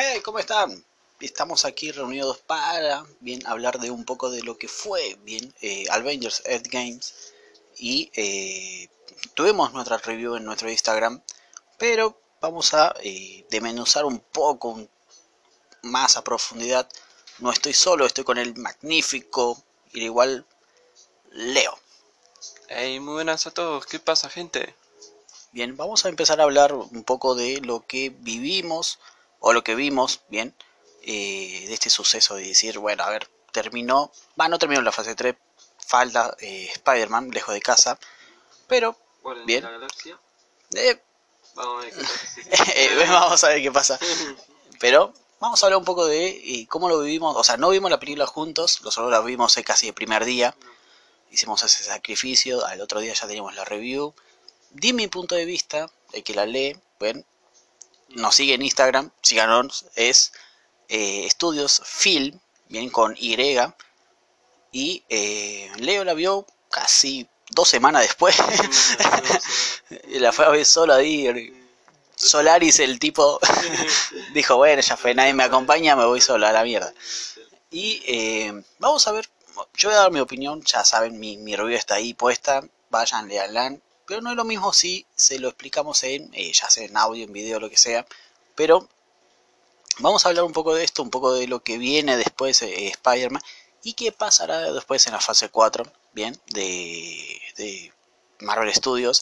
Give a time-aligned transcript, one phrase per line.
[0.00, 0.84] Hey, ¿cómo están?
[1.18, 5.86] Estamos aquí reunidos para bien hablar de un poco de lo que fue bien eh,
[5.90, 6.40] Avengers
[6.70, 7.32] Games
[7.78, 8.88] y eh,
[9.34, 11.20] tuvimos nuestra review en nuestro Instagram,
[11.78, 14.86] pero vamos a eh, demenuzar un poco
[15.82, 16.88] más a profundidad.
[17.40, 19.60] No estoy solo, estoy con el magnífico
[19.92, 20.46] y igual
[21.32, 21.76] Leo.
[22.68, 24.76] Hey, muy buenas a todos, ¿qué pasa gente?
[25.50, 29.00] Bien, vamos a empezar a hablar un poco de lo que vivimos
[29.40, 30.54] o lo que vimos, bien,
[31.02, 35.14] eh, de este suceso de decir, bueno, a ver, terminó, va, no terminó la fase
[35.14, 35.34] 3,
[35.86, 37.98] falta eh, Spider-Man, lejos de casa,
[38.66, 38.96] pero,
[39.46, 39.66] bien.
[40.74, 41.00] Eh,
[43.08, 43.98] vamos, a ver qué pasa.
[44.80, 48.00] pero vamos a hablar un poco de cómo lo vivimos, o sea, no vimos la
[48.00, 50.54] película juntos, nosotros la vimos casi el primer día,
[51.30, 54.14] hicimos ese sacrificio, al otro día ya teníamos la review,
[54.70, 57.24] di mi punto de vista, de que la lee, ven,
[58.10, 60.32] nos sigue en Instagram, síganos, es
[60.88, 62.38] eh, Estudios Film,
[62.68, 63.36] bien con Y,
[64.72, 68.36] y eh, Leo la vio casi dos semanas después,
[70.08, 71.52] y la fue a ver solo ahí,
[72.14, 73.38] Solaris el tipo
[74.34, 76.92] dijo, bueno, ya fue, nadie me acompaña, me voy solo a la mierda.
[77.70, 79.28] Y eh, vamos a ver,
[79.74, 83.28] yo voy a dar mi opinión, ya saben, mi, mi review está ahí puesta, vayan,
[83.28, 83.76] leanla,
[84.08, 87.26] pero no es lo mismo si se lo explicamos en, eh, ya sea en audio,
[87.26, 88.06] en video, lo que sea.
[88.54, 88.88] Pero
[89.98, 92.86] vamos a hablar un poco de esto, un poco de lo que viene después de
[92.86, 93.42] eh, Spider-Man
[93.82, 97.92] y qué pasará después en la fase 4, bien, de, de
[98.40, 99.20] Marvel Studios.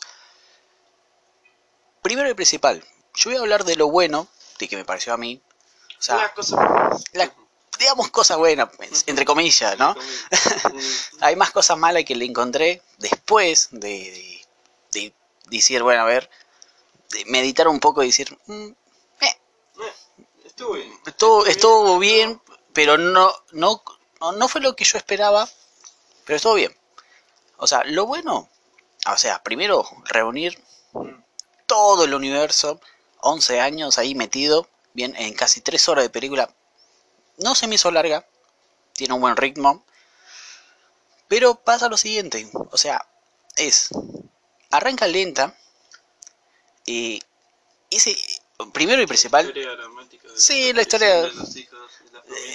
[2.00, 2.84] Primero y principal,
[3.16, 4.28] yo voy a hablar de lo bueno,
[4.60, 5.42] de que me pareció a mí.
[5.98, 6.32] O sea,
[7.12, 7.34] la,
[7.76, 8.68] digamos cosas buenas,
[9.06, 9.96] entre comillas, ¿no?
[11.22, 14.45] Hay más cosas malas que le encontré después de de
[15.50, 16.30] decir, bueno, a ver,
[17.26, 18.68] meditar un poco y decir, mm,
[19.20, 19.40] eh,
[20.44, 20.92] estuvo bien.
[21.46, 22.40] Estuvo, bien,
[22.72, 23.82] pero no, no,
[24.36, 25.48] no fue lo que yo esperaba,
[26.24, 26.76] pero estuvo bien.
[27.58, 28.48] O sea, lo bueno,
[29.06, 30.62] o sea, primero reunir
[31.66, 32.80] todo el universo,
[33.20, 36.54] 11 años ahí metido, bien, en casi 3 horas de película.
[37.38, 38.26] No se me hizo larga,
[38.92, 39.84] tiene un buen ritmo,
[41.28, 43.06] pero pasa lo siguiente, o sea,
[43.56, 43.90] es
[44.70, 45.56] arranca lenta
[46.84, 47.20] y
[47.90, 48.16] ese
[48.72, 49.52] primero y principal
[50.34, 51.30] sí la historia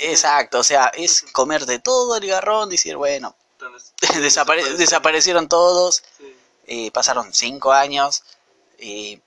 [0.01, 3.35] exacto o sea es comer de todo el garrón decir bueno
[4.77, 6.03] desaparecieron todos
[6.65, 8.23] eh, pasaron cinco años
[8.77, 9.19] eh,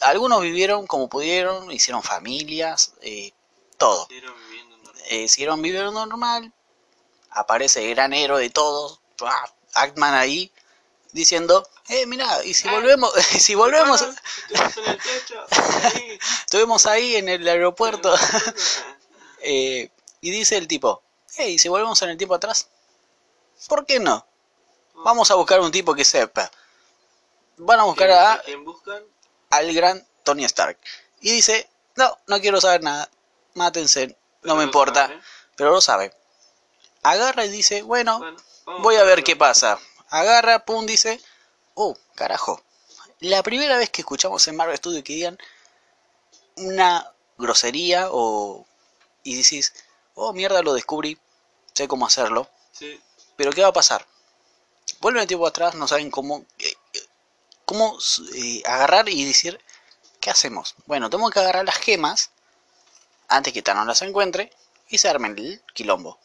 [0.00, 3.32] algunos vivieron como pudieron hicieron familias eh,
[3.76, 4.08] todo.
[5.28, 6.52] Siguieron viviendo normal.
[7.30, 9.00] Aparece el gran héroe de todos
[9.74, 10.52] Actman ahí
[11.14, 14.04] diciendo eh, mira, y si volvemos, si volvemos,
[16.44, 18.14] estuvimos ahí en el aeropuerto,
[19.42, 21.02] eh, y dice el tipo,
[21.36, 22.68] hey, ¿y si volvemos en el tiempo atrás?
[23.68, 24.26] ¿Por qué no?
[24.96, 26.50] Vamos a buscar un tipo que sepa.
[27.56, 28.42] Van a buscar a,
[29.50, 30.78] al gran Tony Stark.
[31.20, 33.08] Y dice, no, no quiero saber nada,
[33.54, 35.10] mátense, no me importa,
[35.56, 36.12] pero lo sabe.
[37.02, 38.20] Agarra y dice, bueno
[38.80, 39.78] voy a ver qué pasa.
[40.14, 41.20] Agarra, pum, dice,
[41.74, 42.62] oh, carajo,
[43.18, 45.36] la primera vez que escuchamos en Marvel Studios que digan
[46.54, 48.64] una grosería o
[49.24, 49.74] y decís,
[50.14, 51.18] oh mierda, lo descubrí,
[51.72, 52.48] sé cómo hacerlo.
[52.70, 53.00] Sí.
[53.34, 54.06] Pero ¿qué va a pasar?
[55.00, 56.76] Vuelven el tiempo atrás, no saben cómo, eh,
[57.64, 57.98] cómo
[58.36, 59.60] eh, agarrar y decir,
[60.20, 60.76] ¿qué hacemos?
[60.86, 62.30] Bueno, tengo que agarrar las gemas
[63.26, 64.52] antes que Thanos las encuentre
[64.88, 66.20] y se armen el quilombo.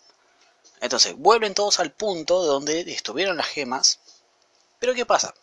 [0.81, 3.99] Entonces, vuelven todos al punto donde estuvieron las gemas
[4.79, 5.33] pero ¿qué pasa?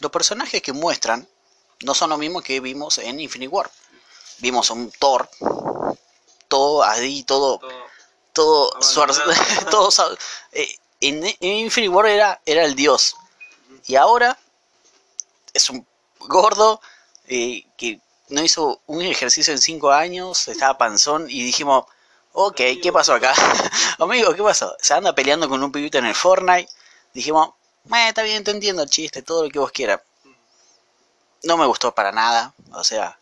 [0.00, 1.26] Los personajes que muestran
[1.84, 3.70] no son los mismos que vimos en Infinity War.
[4.38, 5.28] Vimos un Thor,
[6.48, 7.60] todo ahí, todo,
[8.32, 8.72] todo,
[9.70, 9.92] todo,
[10.52, 13.16] eh, en, Infinity War era, era el dios.
[13.86, 14.36] Y ahora
[15.54, 15.86] es un
[16.18, 16.80] gordo
[17.26, 21.84] eh, que no hizo un ejercicio en cinco años, estaba panzón y dijimos,
[22.32, 23.34] ok, ¿qué pasó acá?
[23.98, 24.76] Amigo, ¿qué pasó?
[24.80, 26.68] Se anda peleando con un pibito en el Fortnite.
[27.14, 27.50] Dijimos,
[27.94, 30.00] eh, está bien, te entiendo el chiste, todo lo que vos quieras.
[31.44, 32.54] No me gustó para nada.
[32.72, 33.18] O sea,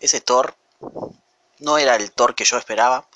[0.00, 0.54] ese Thor
[1.58, 3.06] no era el Thor que yo esperaba.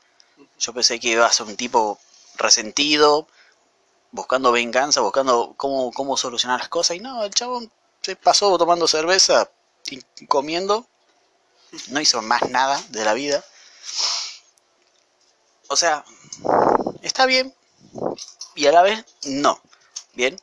[0.59, 1.99] Yo pensé que iba a ser un tipo
[2.37, 3.27] resentido,
[4.11, 6.97] buscando venganza, buscando cómo, cómo solucionar las cosas.
[6.97, 7.71] Y no, el chabón
[8.03, 9.51] se pasó tomando cerveza
[9.87, 10.87] y comiendo.
[11.89, 13.45] No hizo más nada de la vida.
[15.72, 16.05] O sea,
[17.00, 17.55] está bien
[18.56, 19.62] y a la vez no.
[20.14, 20.37] Bien,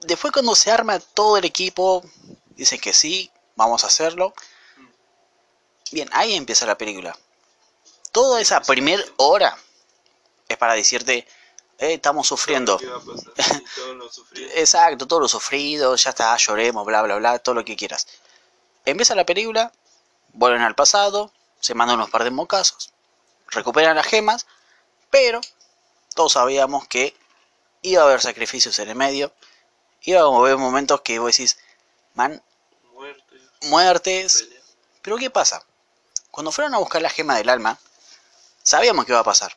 [0.00, 2.04] después cuando se arma todo el equipo,
[2.50, 4.34] dicen que sí, vamos a hacerlo.
[5.90, 7.16] Bien, ahí empieza la película.
[8.12, 9.56] Toda esa primera hora
[10.46, 11.26] es para decirte,
[11.78, 12.78] eh, estamos sufriendo.
[14.54, 18.06] Exacto, todo lo sufrido, ya está, lloremos, bla, bla, bla, todo lo que quieras.
[18.84, 19.72] Empieza la película,
[20.34, 22.92] vuelven al pasado, se mandan unos par de mocazos,
[23.50, 24.46] recuperan las gemas,
[25.10, 25.40] pero
[26.14, 27.16] todos sabíamos que
[27.82, 29.32] iba a haber sacrificios en el medio,
[30.02, 31.58] iba a haber momentos que vos decís,
[32.14, 32.42] man,
[32.92, 34.60] Muerte, muertes, pelea.
[35.02, 35.64] pero ¿qué pasa?
[36.30, 37.78] Cuando fueron a buscar la gema del alma,
[38.62, 39.56] sabíamos que iba a pasar.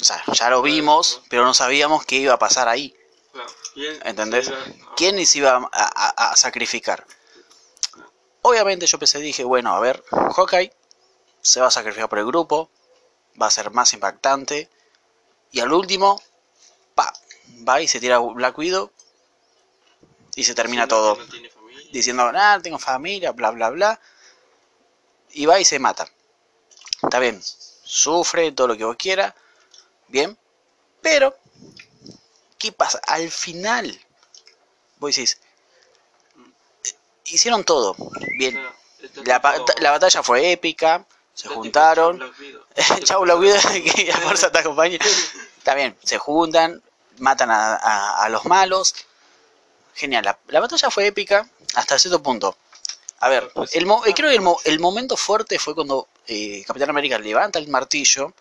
[0.00, 2.94] O sea, ya lo vimos, pero no sabíamos qué iba a pasar ahí.
[3.32, 4.46] Claro, ¿quién ¿Entendés?
[4.46, 7.04] se iba a- ¿Quién se iba a, a- a sacrificar?
[8.42, 10.72] Obviamente yo pensé, dije, bueno, a ver, Hawkeye
[11.40, 12.70] se va a sacrificar por el grupo,
[13.40, 14.68] va a ser más impactante,
[15.50, 16.20] y al último,
[16.94, 17.12] pa,
[17.68, 18.90] va y se tira Black Widow
[20.34, 21.16] y se termina todo.
[21.16, 21.48] no.
[21.92, 24.00] Diciendo, ah, tengo familia, bla, bla, bla,
[25.30, 26.06] y va y se mata.
[27.02, 29.32] Está bien, sufre todo lo que vos quieras,
[30.08, 30.38] bien,
[31.00, 31.34] pero,
[32.58, 33.00] ¿qué pasa?
[33.06, 33.98] Al final,
[34.98, 35.40] vos decís,
[37.24, 37.96] hicieron todo,
[38.36, 38.60] bien,
[39.24, 39.40] la,
[39.80, 41.06] la batalla fue épica,
[41.38, 42.20] se juntaron,
[43.04, 43.60] chau la vida,
[43.96, 44.98] que la fuerza te acompañe,
[45.58, 46.82] está bien, se juntan,
[47.18, 48.94] matan a, a- a los malos,
[49.94, 52.56] genial, la, la batalla fue épica hasta cierto punto.
[53.20, 56.64] A ver, el mo- eh, creo que el, mo- el momento fuerte fue cuando eh,
[56.66, 58.32] Capitán América levanta el martillo,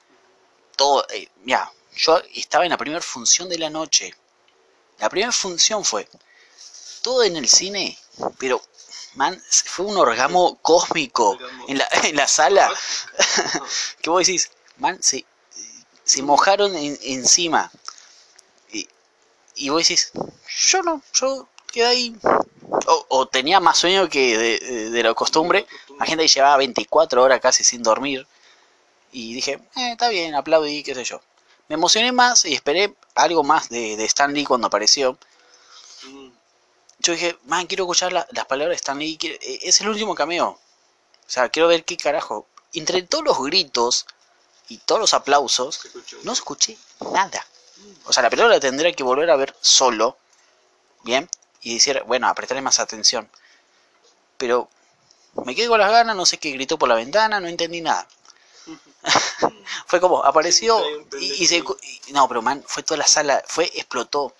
[0.76, 4.14] todo, eh, mira, yo estaba en la primera función de la noche,
[5.00, 6.08] la primera función fue
[7.04, 7.98] todo en el cine,
[8.40, 8.62] pero
[9.18, 11.38] man, fue un orgasmo cósmico
[11.68, 12.70] en la, en la sala
[14.02, 15.26] que vos decís, man, se,
[16.04, 17.72] se mojaron en- encima.
[18.72, 18.88] Y,
[19.56, 20.12] y vos decís,
[20.70, 22.16] yo no, yo quedé ahí.
[22.88, 25.68] O, o tenía más sueño que de, de- la costumbre.
[26.00, 28.26] La gente llevaba 24 horas casi sin dormir.
[29.12, 31.22] Y dije, eh, está bien, aplaudí, qué sé yo.
[31.70, 35.18] Me emocioné más y esperé algo más de, de Stan Lee cuando apareció.
[37.00, 39.18] Yo dije, man, quiero escuchar la- las palabras de Stan Lee.
[39.18, 40.48] quiero- eh, es el último cameo.
[40.50, 42.48] O sea, quiero ver qué carajo.
[42.74, 44.06] Entre todos los gritos
[44.70, 45.80] y todos los aplausos,
[46.24, 46.78] no escuché
[47.12, 47.46] nada.
[48.06, 50.18] O sea, la película la tendría que volver a ver solo,
[51.04, 51.30] ¿bien?
[51.62, 53.30] Y decir, bueno, apretarle más atención.
[54.38, 54.70] Pero
[55.46, 58.08] me quedé con las ganas, no sé qué gritó por la ventana, no entendí nada.
[59.88, 60.78] fue como, apareció
[61.20, 61.58] y, y se...
[62.08, 64.34] y- no, pero man, fue toda la sala, fue, explotó.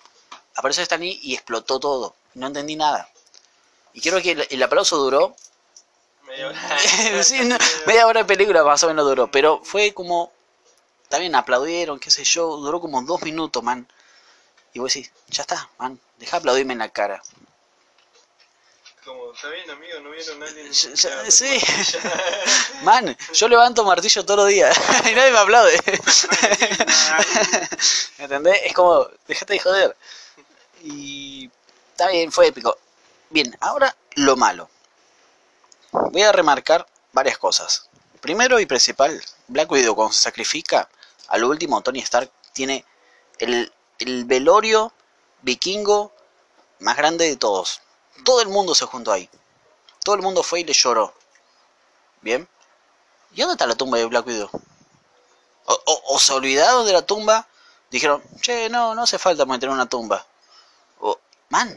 [0.56, 2.16] Apareció Stan Lee y explotó todo.
[2.38, 3.08] No entendí nada.
[3.94, 5.36] Y creo que el, el aplauso duró
[6.26, 6.78] Media hora.
[7.24, 7.56] sí, no,
[7.86, 10.32] media hora de película más o menos duró, pero fue como,
[11.08, 13.88] también aplaudieron, qué sé yo, duró como dos minutos, man.
[14.74, 17.22] Y vos decís, ya está, man, deja de aplaudirme en la cara.
[19.04, 20.70] Como, está bien, amigo, no vieron a alguien.
[20.70, 21.58] Ya- ya- Ya, sí.
[22.82, 24.76] Man, yo levanto martillo todos los días
[25.10, 25.80] y nadie me aplaude.
[28.18, 28.60] ¿Me ¿Entendés?
[28.64, 29.96] Es como, dejate de joder.
[30.84, 31.50] Y
[31.98, 32.78] está bien, fue épico.
[33.28, 34.70] Bien, ahora lo malo.
[35.90, 37.88] Voy a remarcar varias cosas.
[38.20, 40.88] Primero y principal, Black Widow cuando se sacrifica,
[41.26, 42.84] al último Tony Stark tiene
[43.40, 44.92] el, el velorio
[45.42, 46.12] vikingo
[46.78, 47.80] más grande de todos.
[48.24, 49.28] Todo el mundo se juntó ahí.
[50.04, 51.12] Todo el mundo fue y le lloró.
[52.22, 52.48] ¿Bien?
[53.34, 54.50] ¿Y dónde está la tumba de Black Widow?
[55.66, 57.46] O, o- o se olvidaron de la tumba.
[57.90, 60.24] Dijeron, che, no, no hace falta meter una tumba.
[61.50, 61.74] Man,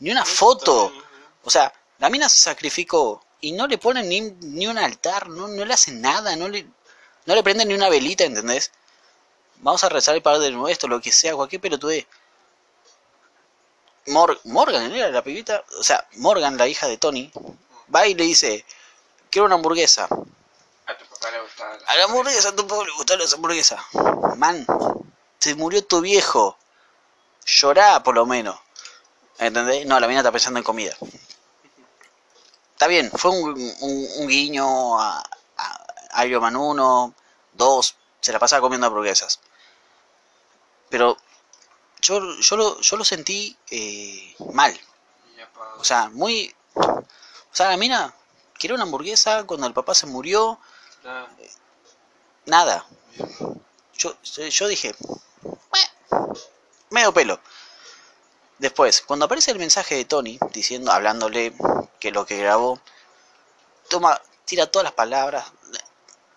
[0.00, 0.92] ni una foto.
[1.44, 5.48] O sea, la mina se sacrificó y no le ponen ni, ni un altar, no,
[5.48, 6.66] no le hacen nada, no le,
[7.26, 8.70] no le prenden ni una velita, ¿entendés?
[9.56, 12.06] Vamos a rezar el Padre Nuestro, lo que sea, cualquier pelotudez.
[14.06, 17.30] Mor- Morgan era la pibita, o sea, Morgan, la hija de Tony,
[17.94, 18.64] va y le dice,
[19.30, 20.04] quiero una hamburguesa.
[20.04, 23.34] A tu papá le gustaba la- A la hamburguesa, a tu pueblo le gustan las
[23.34, 23.80] hamburguesas.
[24.36, 24.64] Man,
[25.38, 26.56] se murió tu viejo.
[27.44, 28.58] Llorá por lo menos.
[29.38, 29.86] ¿Entendés?
[29.86, 30.94] No, la mina está pensando en comida.
[32.72, 35.18] Está bien, fue un, un- un guiño a,
[35.56, 37.14] a, a Iron Man 1,
[37.54, 39.40] 2, se la pasaba comiendo hamburguesas.
[40.88, 41.16] Pero
[42.00, 44.78] yo, yo, lo, yo lo sentí eh, mal.
[45.80, 46.54] O sea, muy...
[46.74, 47.04] O
[47.52, 48.14] sea, la mina
[48.58, 50.58] quiere una hamburguesa cuando el papá se murió.
[52.46, 52.86] Nada.
[53.98, 54.94] Yo, yo dije,
[55.72, 55.90] "Meh,
[56.90, 57.40] medio pelo.
[58.58, 61.52] Después, cuando aparece el mensaje de Tony diciendo, hablándole
[62.00, 62.80] que lo que grabó,
[63.88, 65.46] toma, tira todas las palabras.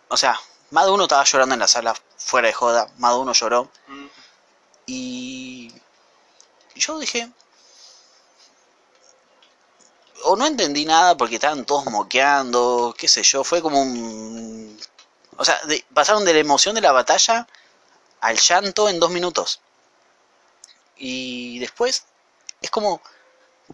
[0.09, 0.39] O sea,
[0.71, 3.69] más de uno estaba llorando en la sala, fuera de joda, más de uno lloró.
[3.87, 4.05] Mm,
[4.87, 5.73] Y
[6.75, 7.31] yo dije,
[10.23, 14.79] o no entendí nada porque estaban todos moqueando, qué sé yo, fue como un...
[15.37, 17.47] O sea, de- pasaron de la emoción de la batalla
[18.21, 19.61] al llanto en dos minutos.
[20.97, 22.05] Y después
[22.61, 23.01] es como...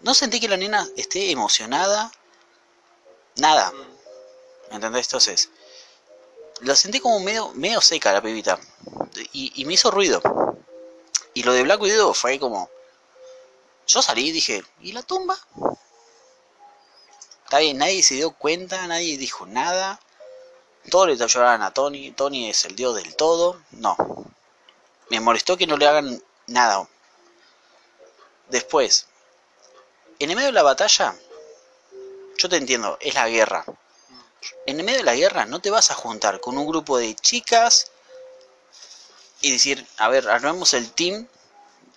[0.01, 2.11] No sentí que la nena esté emocionada.
[3.35, 3.71] Nada.
[4.69, 5.07] ¿Me entendés?
[5.07, 5.49] Entonces...
[6.61, 8.59] La sentí como medio, medio seca la pibita.
[9.31, 10.21] Y, y me hizo ruido.
[11.35, 12.69] Y lo de Black Widow fue como...
[13.85, 15.37] Yo salí y dije, ¿y la tumba?
[17.45, 20.01] Está bien, nadie se dio cuenta, nadie dijo nada.
[20.89, 22.11] Todos le lloraban a Tony.
[22.11, 23.61] Tony es el dios del todo.
[23.71, 23.95] No.
[25.09, 26.89] Me molestó que no le hagan nada.
[28.49, 29.07] Después,
[30.19, 31.15] en el medio de la batalla,
[32.37, 33.65] yo te entiendo, es la guerra.
[34.65, 37.15] En el medio de la guerra no te vas a juntar con un grupo de
[37.15, 37.91] chicas
[39.41, 41.27] y decir, a ver, armemos el team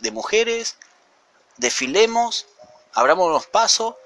[0.01, 0.77] de mujeres,
[1.57, 2.47] desfilemos,
[2.93, 3.99] abramos paso.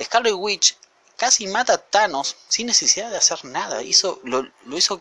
[0.00, 0.76] Scarlet Witch
[1.16, 3.82] casi mata a Thanos sin necesidad de hacer nada.
[3.82, 5.00] Hizo, lo, lo hizo,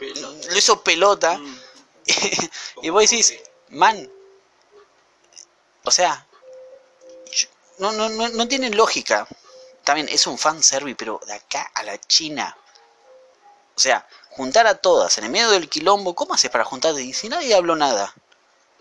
[0.00, 1.38] lo hizo pelota.
[1.38, 1.60] Mm.
[2.82, 3.34] y vos decís,
[3.68, 4.10] man,
[5.84, 6.26] o sea,
[7.78, 9.26] no, no, no, no tiene lógica.
[9.84, 12.56] También es un fanservice, pero de acá a la China.
[13.76, 17.02] O sea, juntar a todas en el medio del quilombo, ¿cómo haces para juntarte?
[17.02, 18.14] Y si nadie habló nada,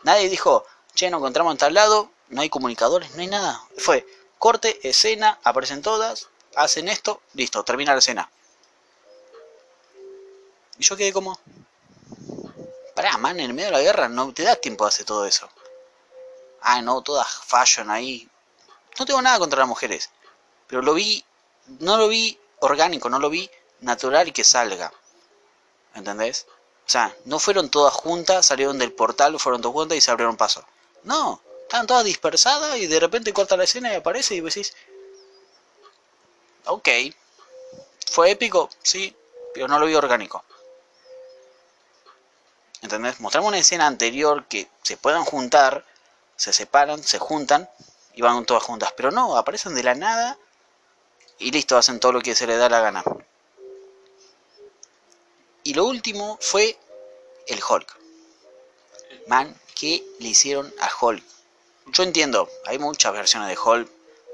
[0.04, 3.62] nadie dijo, che, nos encontramos en tal lado, no hay comunicadores, no hay nada.
[3.78, 4.08] Fue
[4.38, 8.30] corte, escena, aparecen todas, hacen esto, listo, termina la escena.
[10.78, 11.40] Y yo quedé como,
[12.96, 15.26] pará, man, en el medio de la guerra no te da tiempo de hacer todo
[15.26, 15.50] eso.
[16.64, 18.28] Ah, no, todas fashion ahí.
[18.98, 20.10] No tengo nada contra las mujeres,
[20.68, 21.24] pero lo vi,
[21.80, 23.50] no lo vi orgánico, no lo vi
[23.82, 24.92] natural y que salga.
[25.94, 26.48] ¿Entendés?
[26.86, 30.38] O sea, no fueron todas juntas, salieron del portal, fueron todas juntas y se abrieron
[30.38, 30.66] paso.
[31.04, 34.74] No, estaban todas dispersadas y de repente corta la escena y aparece y decís,
[36.66, 36.90] ok,
[38.10, 39.16] fue épico, sí,
[39.54, 40.44] pero no lo vi orgánico.
[42.82, 43.20] ¿Entendés?
[43.22, 45.86] Mostramos una escena anterior que se puedan juntar,
[46.44, 47.70] se separan, se juntan
[48.14, 48.94] y van todas juntas.
[48.98, 50.38] Pero no, aparecen de la nada
[51.40, 53.02] y listo, hacen todo lo que se les da la gana.
[55.64, 56.78] Y lo último fue
[57.48, 57.98] el Hulk.
[59.28, 61.24] Man, ¿qué le hicieron a Hulk?
[61.88, 63.90] Yo entiendo, hay muchas versiones de Hulk.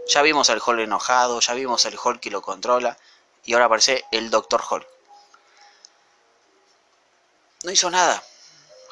[0.07, 2.97] Ya vimos al Hulk enojado, ya vimos al Hulk que lo controla.
[3.45, 4.87] Y ahora aparece el Doctor Hulk.
[7.65, 8.23] No hizo nada.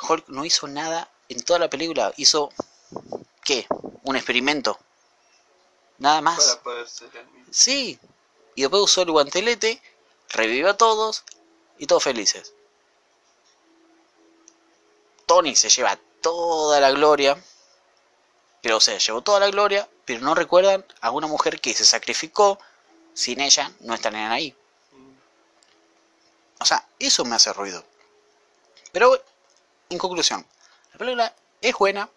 [0.07, 2.13] Hulk no hizo nada en toda la película.
[2.17, 2.51] Hizo,
[3.43, 3.67] ¿qué?
[4.03, 4.77] Un experimento.
[5.97, 6.45] Nada más.
[6.45, 7.47] Para poder ser el mismo.
[7.51, 7.99] Sí.
[8.55, 9.81] Y después usó el guantelete,
[10.29, 11.23] revivió a todos
[11.77, 12.53] y todos felices.
[15.25, 17.41] Tony se lleva toda la gloria.
[18.61, 21.85] Pero o sea, llevó toda la gloria, pero no recuerdan a una mujer que se
[21.85, 22.59] sacrificó.
[23.13, 24.55] Sin ella no estarían ahí.
[26.59, 27.83] O sea, eso me hace ruido.
[28.91, 29.21] Pero,
[29.89, 30.45] en conclusión,
[30.91, 32.09] la película es buena,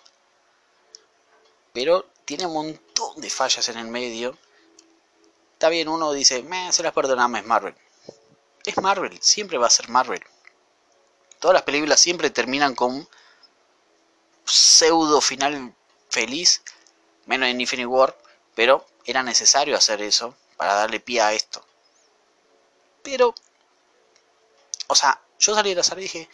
[1.72, 4.36] pero tiene un montón de fallas en el medio.
[5.52, 7.74] Está bien, uno dice, me se las perdonamos, es Marvel.
[8.64, 10.22] Es Marvel, siempre va a ser Marvel.
[11.38, 13.08] Todas las películas siempre terminan con
[14.44, 15.74] pseudo final
[16.08, 16.62] feliz,
[17.26, 18.16] menos en Infinity War,
[18.54, 21.64] pero era necesario hacer eso para darle pie a esto.
[23.02, 23.34] Pero,
[24.88, 26.28] o sea, yo salí de la sala y dije,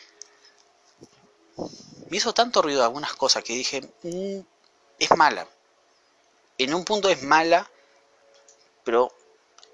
[2.11, 4.41] me hizo tanto ruido algunas cosas que dije, "Mm,
[4.99, 5.47] es mala.
[6.59, 7.71] En un punto es mala,
[8.85, 9.13] pero,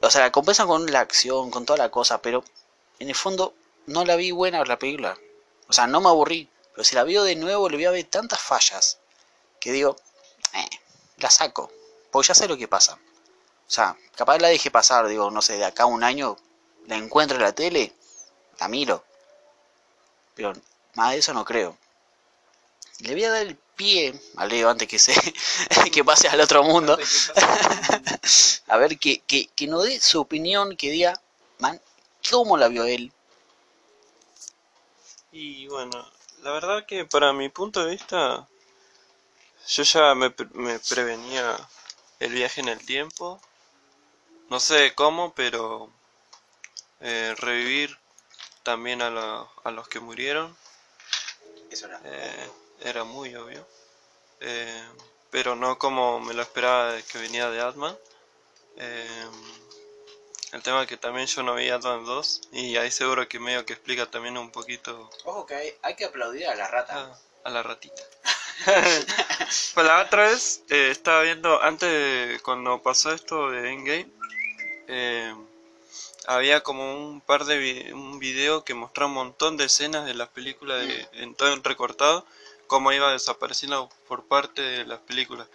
[0.01, 2.45] o sea, la compensan con la acción, con toda la cosa, pero
[2.99, 3.55] en el fondo
[3.87, 5.17] no la vi buena la película.
[5.69, 8.05] O sea, no me aburrí, pero si la veo de nuevo le voy a ver
[8.05, 8.99] tantas fallas
[9.61, 9.97] que digo,
[10.55, 10.69] eh,
[11.19, 11.71] la saco,
[12.11, 12.95] porque ya sé lo que pasa.
[12.95, 16.37] O sea, capaz la dejé pasar, digo, no sé, de acá a un año
[16.87, 17.95] la encuentro en la tele,
[18.59, 19.05] la miro.
[20.35, 20.53] Pero
[20.95, 21.77] más de eso no creo.
[23.03, 25.13] Le voy a dar el pie a Leo antes que se
[25.93, 26.97] que pase al otro mundo.
[28.69, 31.21] a ver que, que, que nos dé su opinión, que diga,
[31.59, 31.81] man,
[32.31, 33.13] ¿cómo la vio él?
[35.33, 36.07] Y bueno,
[36.43, 38.47] la verdad que para mi punto de vista,
[39.69, 41.57] yo ya me, pre- me prevenía
[42.21, 43.41] el viaje en el tiempo.
[44.51, 45.91] No sé cómo, pero
[47.01, 47.99] eh, revivir
[48.63, 50.57] también a, la- a los que murieron
[51.71, 52.01] Eso era.
[52.05, 52.51] eh,
[52.85, 53.67] era muy obvio.
[54.41, 54.83] Eh,
[55.31, 57.97] pero no como me lo esperaba que venía de Atman.
[58.77, 59.27] Eh,
[60.53, 63.73] el tema que también yo no vi Atman 2 y ahí seguro que medio que
[63.73, 66.95] explica también un poquito Ojo que hay, hay que aplaudir a la rata.
[67.45, 68.03] a, a la ratita.
[69.75, 74.11] pues la otra vez eh, estaba viendo, antes de cuando pasó esto de Endgame,
[74.89, 75.35] eh,
[76.27, 80.15] había como un par de vi- un video que mostraba un montón de escenas de
[80.15, 82.27] las películas de, en todo en recortado,
[82.73, 85.47] cómo iba desapareciendo por parte de las películas.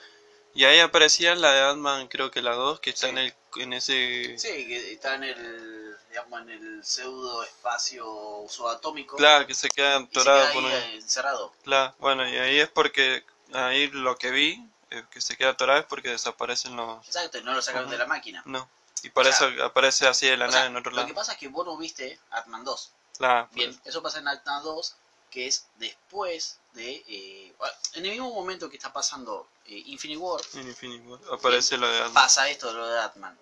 [0.53, 3.09] Y ahí aparecía la de Ant-Man, creo que la 2, que está Sí.
[3.11, 4.37] en, el, en ese...
[4.37, 8.05] Sí, que está en el, digamos, en el pseudo espacio
[8.49, 9.17] subatómico.
[9.17, 11.53] Claro, que se queda atorado por ahí un- encerrado.
[11.63, 15.79] Claro, bueno, y ahí es porque, ahí lo que vi, eh, que se queda atorado
[15.79, 17.05] es porque desaparecen los...
[17.05, 18.41] Exacto, y no lo sacaron de la máquina.
[18.45, 18.67] No,
[19.03, 21.07] y por O sea, eso aparece así de la sea, nada en otro lo lado.
[21.07, 22.91] que pasa es que vos no viste Ant-Man 2.
[23.19, 24.95] Claro, Bien, eso pasa en Ant-Man 2,
[25.29, 27.03] que es después de...
[27.07, 31.19] eh, bueno, en el mismo momento que está pasando eh, Infinity War, en Infinity War
[31.31, 32.13] aparece lo de Ant-Man.
[32.13, 33.37] pasa esto de lo de Ant-Man.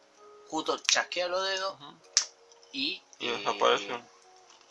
[0.48, 1.77] Justo chasquea los dedos
[2.72, 3.01] y...
[3.20, 3.44] Y eh,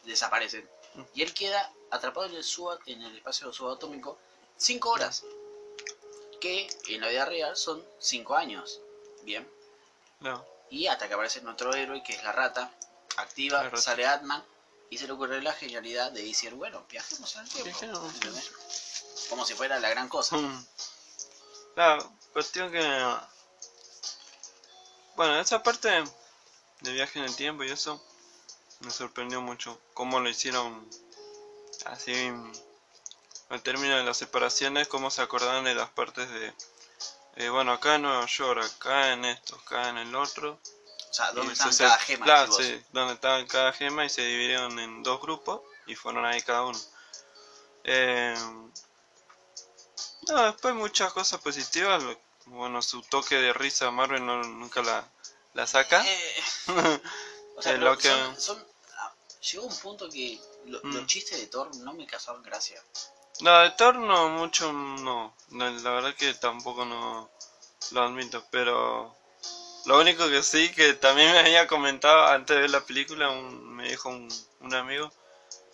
[0.05, 0.69] desaparecen.
[0.95, 1.03] Mm.
[1.15, 4.19] Y él queda atrapado en el, suba- en el espacio subatómico
[4.57, 5.25] 5 horas.
[6.41, 8.81] Que en la vida real son 5 años.
[9.23, 9.49] Bien.
[10.21, 12.73] No, Y hasta que aparece nuestro héroe, que es la rata,
[13.17, 13.83] activa, La rata.
[13.83, 14.45] sale Atman
[14.91, 18.11] y se le ocurre la genialidad de decir, bueno, viajemos en el tiempo.
[19.29, 20.37] Como si fuera la gran cosa.
[20.37, 20.67] Mm.
[21.75, 23.17] Claro, cuestión que...
[25.17, 26.05] Bueno, esa parte
[26.81, 28.05] de viaje en el tiempo y eso
[28.81, 29.81] me sorprendió mucho.
[29.95, 30.89] Cómo lo hicieron
[31.87, 32.31] así
[33.49, 36.55] al término de las separaciones, cómo se acordaban de las partes de...
[37.37, 40.61] eh, bueno, acá en Nueva York, acá en esto, acá en el otro.
[41.15, 42.25] O sea, ¿dónde se- cada gema?
[42.25, 46.43] Claro, sí, donde estaban cada gema y se dividieron en dos grupos y fueron ahí
[46.43, 46.79] cada uno.
[47.85, 48.35] Eh,
[50.29, 52.03] no, después muchas cosas positivas.
[52.47, 55.09] Bueno, su toque de risa Marvel no, nunca la,
[55.53, 56.05] la saca.
[56.05, 56.43] Eh,
[57.57, 58.67] o sea, Eh, pero lo que- son, son-
[58.99, 59.15] ah,
[59.53, 60.95] llegó un punto que lo- Mm.
[60.95, 62.83] los chistes de Thor no me causaban gracia.
[63.41, 65.33] No, de Thor no, mucho no.
[65.51, 67.31] No, La verdad que tampoco no
[67.93, 69.17] lo admito, pero
[69.87, 73.75] lo único que sí que también me había comentado antes de ver la película, un-
[73.77, 74.29] me dijo un,
[74.61, 75.11] un amigo,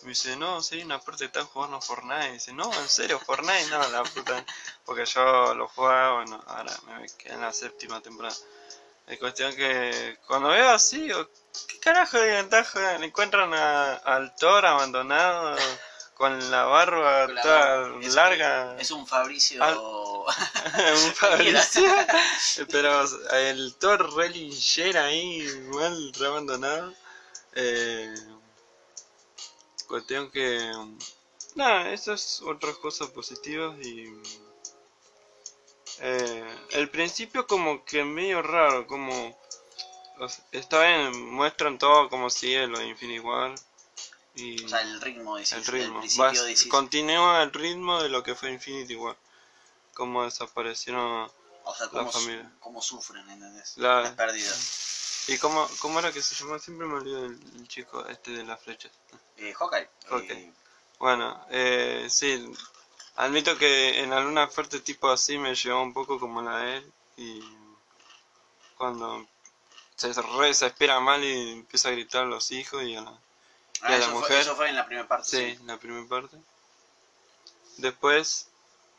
[0.03, 3.67] me dice, no, sí, una parte están jugando Fortnite, y dice, no, en serio, Fortnite,
[3.69, 4.45] no, la puta,
[4.85, 8.35] porque yo lo jugaba, bueno, ahora me quedé en la séptima temporada.
[9.07, 11.09] Es cuestión que cuando veo así,
[11.67, 15.57] ¿qué carajo de ventaja encuentran a- al Thor abandonado?
[16.21, 17.97] Con la barba Con la.
[17.99, 18.77] Es- larga.
[18.79, 19.63] Es un Fabricio.
[19.63, 19.75] Al-
[21.05, 21.81] un Fabricio.
[22.69, 25.41] Pero el Thor re linchera ahí,
[25.73, 26.93] mal re abandonado.
[27.55, 28.13] Eh,
[29.87, 30.71] cuestión que.
[31.55, 34.05] Nada, esas otras cosas positivas y.
[36.01, 39.35] Eh, el principio como que medio raro, como.
[40.19, 43.55] o sea, Está bien, muestran todo como sigue lo de Infinity War.
[44.35, 45.99] Y o sea, el ritmo, decís, el ritmo.
[45.99, 49.17] principio Vas- decís, continúa el ritmo de lo que fue Infinity War.
[49.93, 51.29] Como desaparecieron.
[51.63, 52.51] o sea, la cómo, su- familia.
[52.59, 53.77] cómo sufren, ¿entendés?
[53.77, 55.25] La- Las pérdidas.
[55.27, 56.59] ¿Y cómo, cómo era que se llamaba?
[56.59, 58.91] Siempre me olvido el, el chico este de las flechas.
[59.37, 59.89] Eh, Hawkeye.
[60.09, 60.33] Hawkeye.
[60.47, 60.53] eh,
[60.97, 62.51] Bueno, eh, sí,
[63.17, 66.93] admito que en alguna parte tipo así me llevó un poco como la de él.
[67.17, 67.43] Y
[68.77, 69.27] cuando
[69.95, 73.19] se re desespera mal y empieza a gritar a los hijos y a la,
[73.81, 74.37] ah, la eso, fue, mujer?
[74.39, 75.27] eso fue en la primera parte.
[75.29, 75.63] Sí, sí.
[75.65, 76.37] la primera parte.
[77.77, 78.47] Después,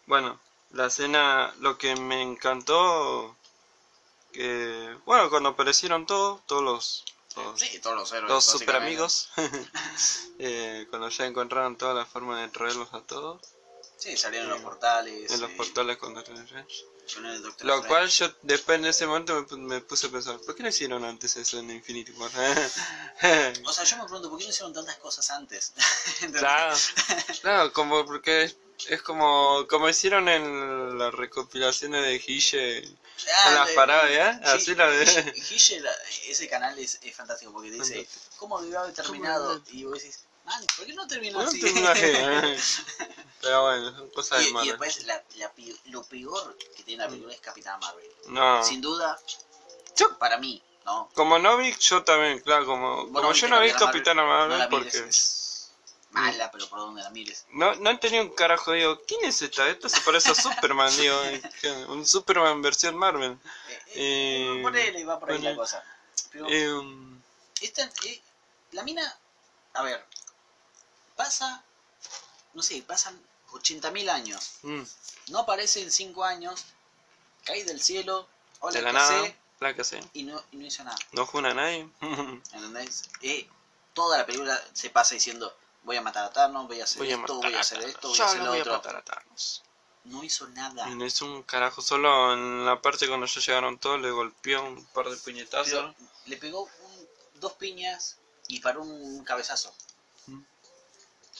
[0.07, 0.39] bueno,
[0.73, 3.37] la escena, lo que me encantó,
[4.33, 7.05] que, bueno, cuando aparecieron todos, todos los,
[7.57, 8.31] Sí, todos los héroes.
[8.31, 9.31] los super amigos,
[10.39, 13.41] eh, cuando ya encontraron toda la forma de traerlos a todos,
[13.97, 14.55] Sí, salieron Sí.
[14.55, 15.31] los portales.
[15.31, 16.35] en los eh, portales con Doctor
[17.61, 20.69] Lo cual yo después en ese momento me, me puse a pensar, ¿por qué no
[20.71, 22.31] hicieron antes eso en Infinity War?
[23.65, 25.73] O sea, yo me pregunto, ¿por qué no hicieron tantas cosas antes?
[26.33, 26.77] Claro,
[27.43, 28.57] claro, como porque es,
[28.89, 32.83] es como como hicieron en las recopilaciones de Guille
[33.35, 35.05] Ah, en las de- parodias, sí, así la de
[35.81, 35.95] la-
[36.27, 38.37] ese canal es, es fantástico porque dice, Fantástico.
[38.39, 39.63] ¿cómo debió haber terminado?
[39.71, 41.61] Y vos decís, man, ¿por qué no terminó No así?
[41.61, 42.83] terminó así.
[43.41, 44.69] Pero bueno, son cosas de y, y Marvel.
[44.71, 45.23] después, la,
[45.87, 48.09] lo peor que tiene la película es Capitán Marvel.
[48.29, 49.19] No, Sin duda,
[49.97, 51.09] Yo- para mí, ¿no?
[51.15, 54.79] como no vi, yo también, claro, como, como yo no vi Capitana Marvel, Marvel no
[54.79, 55.71] mires, porque es
[56.11, 57.47] mala, pero por donde la mires.
[57.51, 59.69] no, no tenía un carajo, digo, ¿quién es esta?
[59.69, 61.21] Esta se parece a Superman, digo,
[61.89, 63.33] un Superman versión Marvel.
[63.33, 65.83] Eh, Eh, eh, ponele, va por ahí la cosa.
[66.31, 66.81] Pero Eh,
[67.61, 68.23] esta, eh,
[68.73, 69.19] la mina,
[69.75, 70.05] a ver,
[71.25, 71.65] pasa,
[72.55, 73.21] no sé, pasan
[73.53, 74.59] 80.000 años.
[74.63, 74.83] mm,
[75.29, 76.65] No aparece en 5 años,
[77.45, 78.27] cae del cielo,
[78.61, 80.01] hola, de la ¿qué nada, la que sé.
[80.15, 80.99] Y no, y no hizo nada.
[81.13, 81.89] No juna a nadie.
[82.53, 83.09] ¿Entendés?
[83.23, 83.49] Eh,
[83.95, 85.55] toda la película se pasa diciendo,
[85.85, 87.83] voy a matar a Thanos, voy a hacer Voy a esto, voy a a hacer
[87.83, 88.73] esto, voy Yo a hacer lo voy a otro.
[88.75, 89.63] matar a Thanos.
[90.05, 90.89] no hizo nada.
[90.91, 94.65] Y no hizo un carajo, solo en la parte cuando ya llegaron todos le golpeó
[94.65, 95.71] un par de puñetazos.
[95.71, 95.95] Pero
[96.27, 97.09] le pegó un-
[97.41, 98.17] dos piñas
[98.49, 99.73] y paró un cabezazo.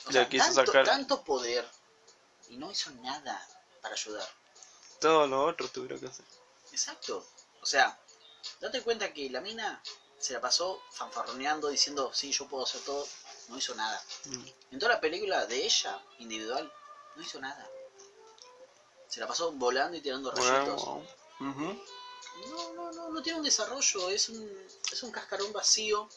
[0.05, 1.67] O Le sea, quiso tanto, sacar- tanto poder
[2.49, 3.47] y no hizo nada
[3.81, 4.27] para ayudar.
[4.99, 6.25] Todo lo otro tuvieron que hacer.
[6.71, 7.25] Exacto.
[7.61, 7.97] O sea,
[8.59, 9.81] date cuenta que la mina
[10.19, 13.07] se la pasó fanfarroneando diciendo, sí, yo puedo hacer todo.
[13.49, 14.01] No hizo nada.
[14.25, 14.45] Mm.
[14.71, 16.71] En toda la película de ella, individual,
[17.15, 17.69] no hizo nada.
[19.09, 20.83] Se la pasó volando y tirando rayitos.
[20.85, 21.05] Bueno,
[21.41, 21.83] ujú.
[22.49, 26.09] No, no, no, no tiene un desarrollo, es un, es un cascarón vacío.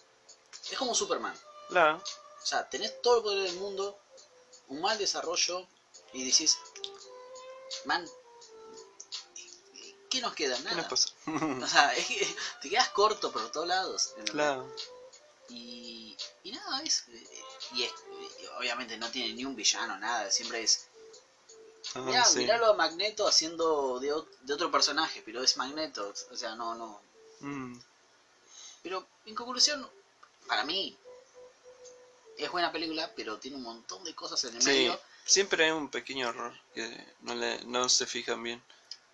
[0.70, 1.38] Es como Superman.
[1.70, 2.02] La,
[2.46, 3.98] O sea, tenés todo el poder del mundo,
[4.68, 5.66] un mal desarrollo,
[6.12, 6.56] y decís,
[7.86, 8.06] man,
[10.08, 10.56] ¿qué nos queda?
[10.56, 10.76] ¿qué Nada.
[10.76, 11.08] nos pasa?
[11.64, 14.14] O sea, es que te quedas corto por todos lados.
[14.30, 14.72] Claro.
[15.48, 17.02] Y, y nada, es,
[17.72, 17.92] y es-
[18.40, 20.86] y obviamente no tiene ni un villano, nada, siempre es...
[21.96, 22.38] Ah, Mirá, sí.
[22.38, 27.00] miralo a Magneto haciendo de otro personaje, pero es Magneto, o sea, no, no.
[27.40, 27.76] Mm,
[28.84, 29.90] Pero en conclusión,
[30.46, 30.96] para mí,
[32.38, 35.00] es buena película, pero tiene un montón de cosas en el Sí, medio.
[35.24, 38.62] siempre hay un pequeño error que no, le, no se fijan bien.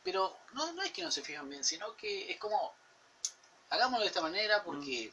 [0.04, 2.74] Pero no, no es que no se fijan bien, sino que es como,
[3.70, 5.12] hagámoslo de esta manera porque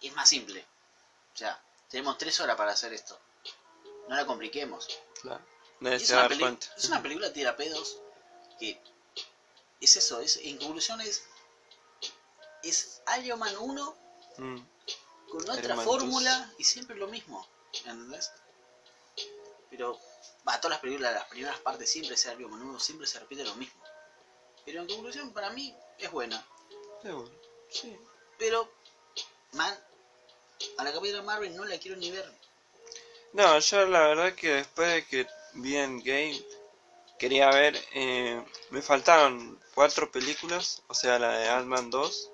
[0.00, 0.64] es más simple.
[1.34, 3.18] O sea, tenemos tres horas para hacer esto.
[4.08, 4.88] No la compliquemos.
[5.20, 5.44] Claro.
[5.80, 7.98] Es una, es una película tira pedos
[8.60, 8.80] que
[9.80, 11.24] es eso, es, en conclusión es,
[12.62, 14.02] es Iron Man 1
[14.38, 14.58] Mm,
[15.32, 18.30] con otra fórmula y siempre lo mismo, ¿entendés?
[19.70, 19.98] Pero,
[20.46, 23.42] va, todas las películas, las primeras partes siempre es Iron Man 1, siempre se repite
[23.42, 23.82] lo mismo.
[24.66, 26.46] Pero en conclusión, para mí es buena.
[27.00, 27.30] qué bueno.
[27.70, 27.96] Sí.
[28.38, 28.70] Pero,
[29.52, 29.74] man,
[30.76, 32.30] a la Capitana Marvel no la quiero ni ver.
[33.32, 36.38] No, yo la verdad que después de que vi en Game
[37.18, 42.30] quería ver, eh, me faltaron cuatro películas, o sea, la de Ant-Man 2,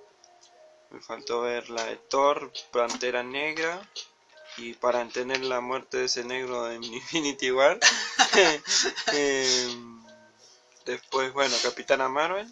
[0.91, 3.81] me faltó ver la de Thor, Pantera Negra,
[4.57, 7.79] y para entender la muerte de ese negro de Infinity War,
[9.13, 10.03] Em,
[10.85, 12.51] después, bueno, Capitana Marvel,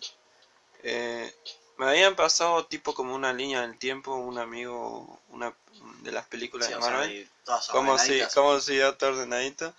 [0.83, 1.33] eh,
[1.79, 5.55] me habían pasado tipo como una línea del tiempo, un amigo, una
[6.03, 7.31] de las películas Sí, de sea, Marvel.
[7.71, 9.75] Como si, como si ya todo ordenadito.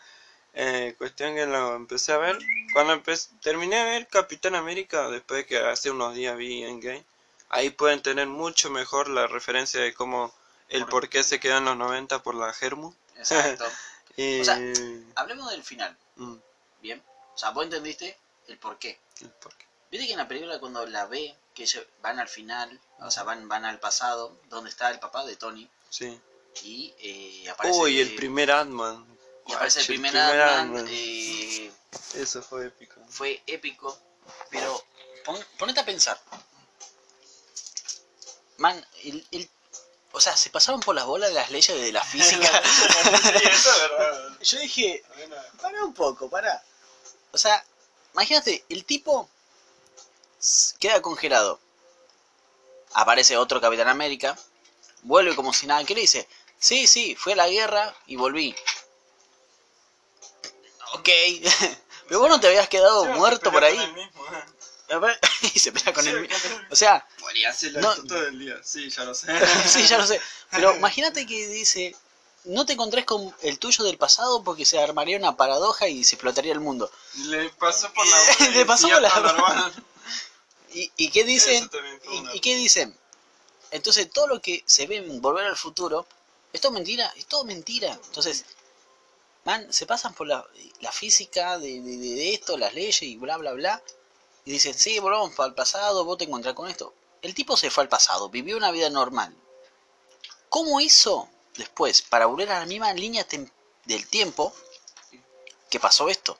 [0.53, 2.37] Eh, cuestión que lo empecé a ver.
[2.73, 7.03] Cuando empecé, terminé de ver Capitán América, después de que hace unos días vi Endgame,
[7.49, 10.33] ahí pueden tener mucho mejor la referencia de cómo
[10.69, 12.93] el Por- por qué se quedó en los 90 por la Germu.
[13.17, 13.65] Exacto.
[14.19, 14.59] Y, O sea,
[15.15, 16.35] Hablemos del final, mm,
[16.81, 17.03] ¿bien?
[17.35, 18.97] O sea, vos entendiste el por qué.
[19.21, 19.65] el por qué.
[19.91, 23.21] Viste que en la película cuando la ve, que ellos van al final, o sea,
[23.21, 26.19] van, van al pasado, donde está el papá de Tony, Sí.
[26.63, 27.77] y eh, aparece...
[27.79, 29.05] Uy, el primer Ant-Man.
[29.45, 30.87] y aparece el primer Ant-Man, Ant-Man.
[30.89, 31.71] eh,
[32.15, 32.99] Eso fue épico.
[33.09, 33.95] fue épico,
[34.49, 34.83] pero
[35.23, 36.19] pon- ponete a pensar.
[38.57, 39.49] Man, el, el-
[40.13, 42.49] o sea, se pasaron por las bolas de las leyes de la física.
[44.41, 45.03] Yo dije,
[45.61, 46.63] para un poco, para.
[47.31, 47.63] O sea,
[48.13, 49.29] imagínate, el tipo
[50.79, 51.59] queda congelado.
[52.93, 54.37] Aparece otro Capitán América,
[55.03, 56.27] vuelve como si nada, ¿qué le dice?
[56.57, 58.55] Sí, sí, fue a la guerra y volví.
[60.93, 61.09] Ok,
[62.07, 63.77] pero vos no te habías quedado Sí, muerto por ahí.
[63.93, 64.43] mismo, eh.
[65.53, 66.29] y se pelea con Sí, el...
[66.71, 67.95] O sea, Podría hacerlo No.
[68.03, 68.55] todo el día.
[68.63, 69.27] Sí, ya lo sé.
[69.67, 70.19] sí, ya lo sé.
[70.51, 71.95] Pero imagínate que dice,
[72.45, 76.15] no te encontrés con el tuyo del pasado porque se armaría una paradoja y se
[76.15, 76.89] explotaría el mundo.
[77.25, 78.17] Le pasó por la
[78.51, 79.71] Le pasó por la.
[80.73, 81.69] ¿Y, y qué dicen?
[82.11, 82.95] ¿Y, y qué dicen?
[83.71, 86.07] Entonces todo lo que se ve en Volver al Futuro,
[86.53, 87.11] ¿es todo mentira?
[87.17, 87.99] Es todo mentira.
[88.05, 88.45] Entonces,
[89.43, 90.45] man, se pasan por la,
[90.81, 93.81] la física de, de- de- de esto, las leyes y bla, bla, bla.
[94.47, 96.93] Y dicen, sí, volvamos para el pasado, vos te encontrás con esto.
[97.21, 99.35] El tipo se fue al pasado, vivió una vida normal.
[100.47, 103.27] ¿Cómo hizo después para volver a la misma línea
[103.83, 104.53] del tiempo
[105.69, 106.39] que pasó esto?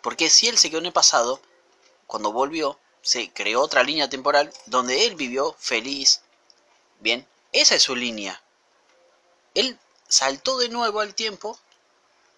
[0.00, 1.40] Porque si él se quedó en el pasado,
[2.06, 6.20] cuando volvió, se creó otra línea temporal donde él vivió feliz.
[7.00, 8.40] Bien, esa es su línea.
[9.54, 11.58] Él saltó de nuevo al tiempo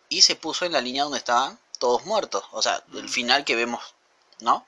[0.08, 2.44] y se puso en la línea donde estaban todos muertos.
[2.52, 3.94] O sea, el final que vemos,
[4.40, 4.66] ¿no?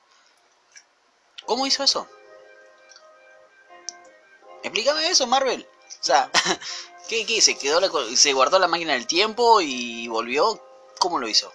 [1.45, 2.07] ¿Cómo hizo eso?
[4.63, 5.65] Explícame eso, Marvel.
[6.01, 6.29] O sea,
[7.07, 7.41] ¿qué, qué?
[7.41, 10.61] ¿Se, quedó la co- ¿Se guardó la máquina del tiempo y volvió?
[10.99, 11.53] ¿Cómo lo hizo?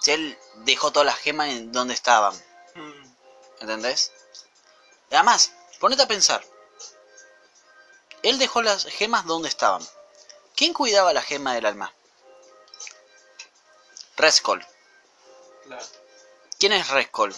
[0.00, 2.34] Si él dejó todas las gemas en donde estaban.
[2.74, 3.04] Mm,
[3.60, 4.12] ¿Entendés?
[5.10, 6.44] Además, ponete a pensar.
[8.22, 9.82] Él dejó las gemas donde estaban.
[10.54, 11.92] ¿Quién cuidaba la gema del alma?
[14.18, 14.60] Rescol.
[15.64, 15.86] Claro.
[16.58, 17.34] ¿Quién es Red Skull?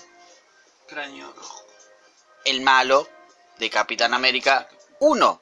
[0.91, 1.65] Cráneo rojo.
[2.45, 3.09] El malo
[3.59, 5.41] de Capitán América 1.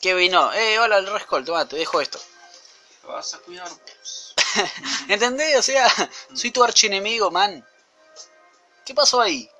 [0.00, 2.20] Que vino, eh, hola el toma, te dejo esto.
[3.02, 4.36] Lo vas a cuidar vos.
[5.08, 5.58] ¿Entendés?
[5.58, 5.92] O sea,
[6.32, 7.66] soy tu archienemigo, man.
[8.84, 9.50] ¿Qué pasó ahí?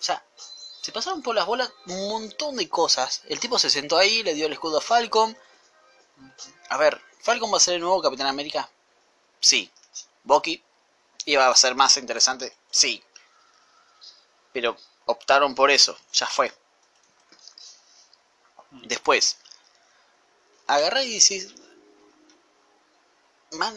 [0.00, 0.24] O sea,
[0.80, 3.20] se pasaron por las bolas un montón de cosas.
[3.28, 5.36] El tipo se sentó ahí, le dio el escudo a Falcon.
[6.70, 8.70] A ver, ¿Falcon va a ser el nuevo Capitán América?
[9.40, 9.70] Sí.
[10.24, 10.64] ¿Bucky?
[11.26, 12.56] ¿Iba a ser más interesante?
[12.70, 13.04] Sí.
[14.56, 16.50] Pero optaron por eso, ya fue.
[18.84, 19.36] Después,
[20.66, 21.54] agarrá y decís,
[23.52, 23.74] man,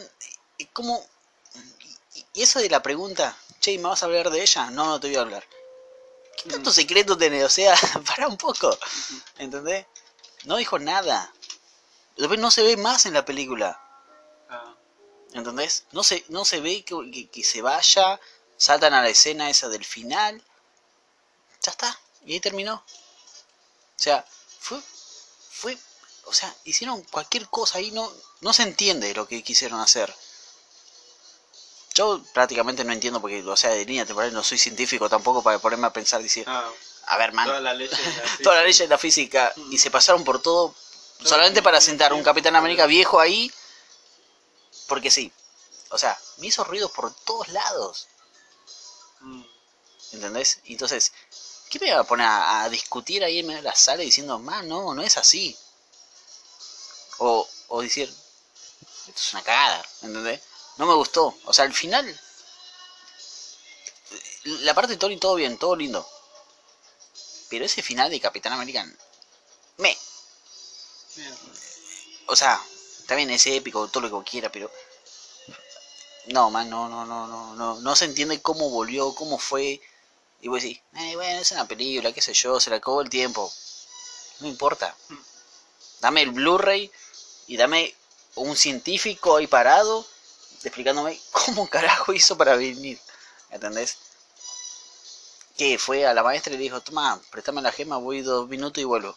[0.58, 1.04] ¿y ¿cómo?
[2.34, 4.70] Y- eso de la pregunta, che, ¿me vas a hablar de ella?
[4.70, 5.44] No, no te voy a hablar.
[6.36, 7.44] ¿Qué tanto secreto tenés?
[7.44, 7.74] O sea,
[8.06, 8.78] para un poco,
[9.38, 9.86] ¿entendés?
[10.44, 11.32] No dijo nada.
[12.16, 13.80] Después no se ve más en la película,
[14.50, 14.74] Ah,
[15.34, 15.84] ¿entendés?
[15.92, 18.20] No se, no se ve que, que- que se vaya,
[18.56, 20.42] saltan a la escena esa del final.
[21.62, 22.74] Ya está, y ahí terminó.
[22.74, 24.24] O sea,
[24.60, 24.80] fue,
[25.50, 25.78] fue,
[26.24, 30.14] o sea, hicieron cualquier cosa ahí, no, no se entiende lo que quisieron hacer.
[31.94, 35.58] Yo prácticamente no entiendo porque, o sea, de línea temporal no soy científico tampoco para
[35.58, 36.70] ponerme a pensar, decir, ah,
[37.06, 38.62] a ver, man, toda la ley de la física.
[38.62, 40.74] ley de la física y se pasaron por todo
[41.24, 42.22] solamente para sentar un.
[42.22, 43.52] Capitán América viejo ahí,
[44.86, 45.32] porque sí.
[45.90, 48.06] O sea, me hizo ruidos por todos lados,
[49.20, 49.42] Mm,
[50.12, 50.60] ¿entendés?
[50.64, 51.12] Entonces,
[51.70, 54.68] ¿qué me va a poner a, discutir ahí en medio de la sala diciendo, man,
[54.68, 55.56] no, no es así?
[57.18, 58.08] O, o decir,
[59.08, 60.42] esto es una cagada, ¿entendés?
[60.76, 61.34] No me gustó.
[61.44, 62.20] O sea, al final,
[64.44, 66.06] la parte de Tony todo bien, todo lindo.
[67.48, 68.86] Pero ese final de Capitán América,
[69.78, 69.96] me,
[72.26, 72.62] o sea,
[73.16, 74.70] bien, es épico, todo lo que quiera, pero.
[76.26, 79.80] No, man, no, no, no, no, no, no se entiende cómo volvió, cómo fue.
[80.40, 83.10] Y vos decís, eh, bueno, es una película, qué sé yo, se le acabó el
[83.10, 83.52] tiempo.
[84.40, 84.96] No importa.
[86.00, 86.90] Dame el Blu-ray
[87.46, 87.94] y dame
[88.36, 90.06] un científico ahí parado
[90.62, 92.98] explicándome cómo carajo hizo para venir.
[93.50, 93.96] ¿Entendés?
[95.56, 98.80] Que fue a la maestra y le dijo, toma, préstame la gema, voy dos minutos
[98.80, 99.16] y vuelvo.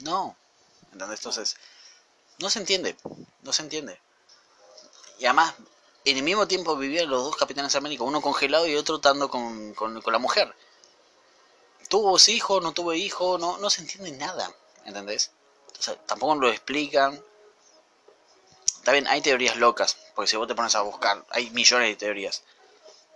[0.00, 0.36] No.
[0.92, 1.20] ¿Entendés?
[1.20, 1.56] Entonces,
[2.38, 2.96] no se entiende,
[3.42, 4.00] no se entiende.
[5.18, 5.54] Y además,
[6.06, 9.74] en el mismo tiempo vivían los dos capitanes América, uno congelado y otro estando con,
[9.74, 10.54] con, con la mujer.
[11.88, 12.60] ¿Tuvo hijo?
[12.60, 13.38] ¿No tuvo hijo?
[13.38, 14.52] No, no se entiende nada,
[14.84, 15.32] ¿entendés?
[15.66, 17.22] Entonces, tampoco lo explican.
[18.86, 22.44] Bien, hay teorías locas, porque si vos te pones a buscar, hay millones de teorías.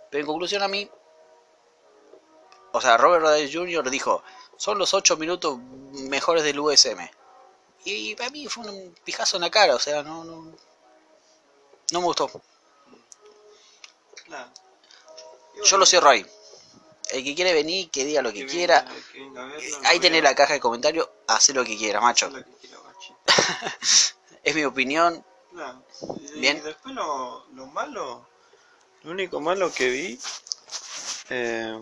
[0.09, 0.89] Pero en conclusión a mí,
[2.73, 3.89] o sea, Robert Downey Jr.
[3.89, 4.21] dijo,
[4.57, 5.59] son los 8 minutos
[6.09, 7.09] mejores del USM.
[7.85, 10.53] Y para mí fue un pijazo en la cara, o sea, no, no,
[11.91, 12.29] no me gustó.
[14.25, 14.51] Claro.
[15.63, 16.25] Yo lo cierro ahí.
[17.11, 18.85] El que quiere venir, que diga lo que quiera.
[19.11, 22.31] que venga verlo, Ahí tenés la caja de comentarios, hace lo que quiera, macho.
[22.33, 23.15] Que quiera, guachito.
[24.43, 25.23] Es mi opinión.
[25.51, 25.83] Claro.
[26.33, 26.57] Y, Bien.
[26.57, 28.25] y después lo, lo malo,
[29.03, 30.19] lo único malo que vi,
[31.29, 31.77] eh,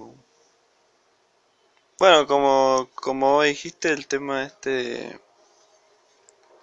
[1.97, 5.19] bueno, como, como vos dijiste, el tema este,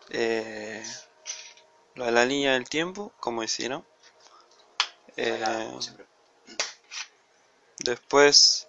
[0.08, 0.82] eh,
[1.94, 3.84] lo de la línea del tiempo, como hicieron.
[5.16, 5.78] Eh,
[7.78, 8.66] después,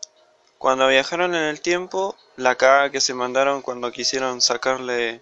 [0.57, 5.21] cuando viajaron en el tiempo, la caga que se mandaron cuando quisieron sacarle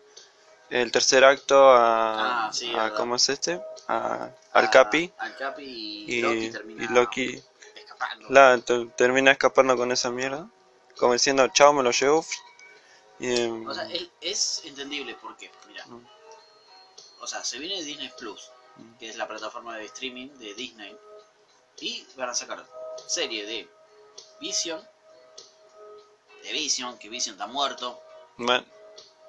[0.70, 2.98] el tercer acto a, Ah, sí, a- verdad.
[2.98, 3.62] ¿cómo es este?
[3.88, 7.44] A- al Capi Al Capi y, y, Loki termina y Loki
[7.76, 8.28] escapando.
[8.30, 10.50] la, te- termina escapando con esa mierda,
[10.98, 12.26] como diciendo chao me lo llevo.
[13.20, 16.06] Y, em, O sea, es, es entendible porque, mira, Mm.
[17.22, 18.98] o sea, se viene Disney Plus, Mm.
[18.98, 20.98] que es la plataforma de streaming de Disney,
[21.80, 22.66] y van a sacar
[23.08, 23.70] serie de
[24.40, 24.82] Vision,
[26.44, 28.02] de Vision, que Vision está muerto.
[28.38, 28.66] bueno,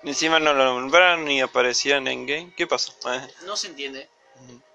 [0.02, 2.54] encima no lo nombraron ni aparecía en Endgame.
[2.56, 2.92] ¿Qué pasó?
[3.10, 4.08] Eh, No se entiende.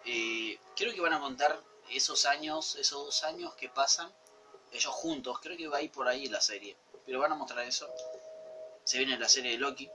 [0.06, 4.12] Eh, creo que van a contar esos años, esos dos años que pasan,
[4.72, 7.66] ellos juntos, creo que va a ir por ahí la serie, pero van a mostrar
[7.66, 7.88] eso.
[8.84, 9.90] Se viene la serie de Loki,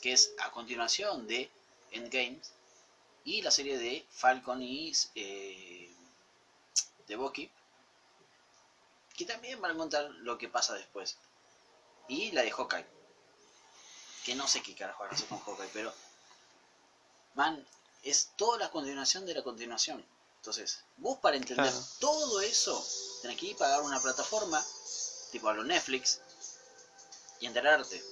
[0.00, 1.50] que es a continuación de
[1.90, 2.38] Endgame,
[3.24, 5.75] y la serie de Falcon y eh,
[7.06, 7.50] de Bucky,
[9.16, 11.16] que también van a contar lo que pasa después.
[12.08, 12.86] Y la de Hawkeye,
[14.24, 15.92] que no sé qué carajo van a hacer con Hawkeye, pero
[17.34, 17.66] man,
[18.02, 20.04] es toda la continuación de la continuación.
[20.36, 21.86] Entonces, vos para entender Claro.
[21.98, 22.84] todo eso,
[23.22, 24.64] tenés que ir a pagar una plataforma,
[25.32, 26.20] tipo a lo Netflix,
[27.40, 28.02] y enterarte.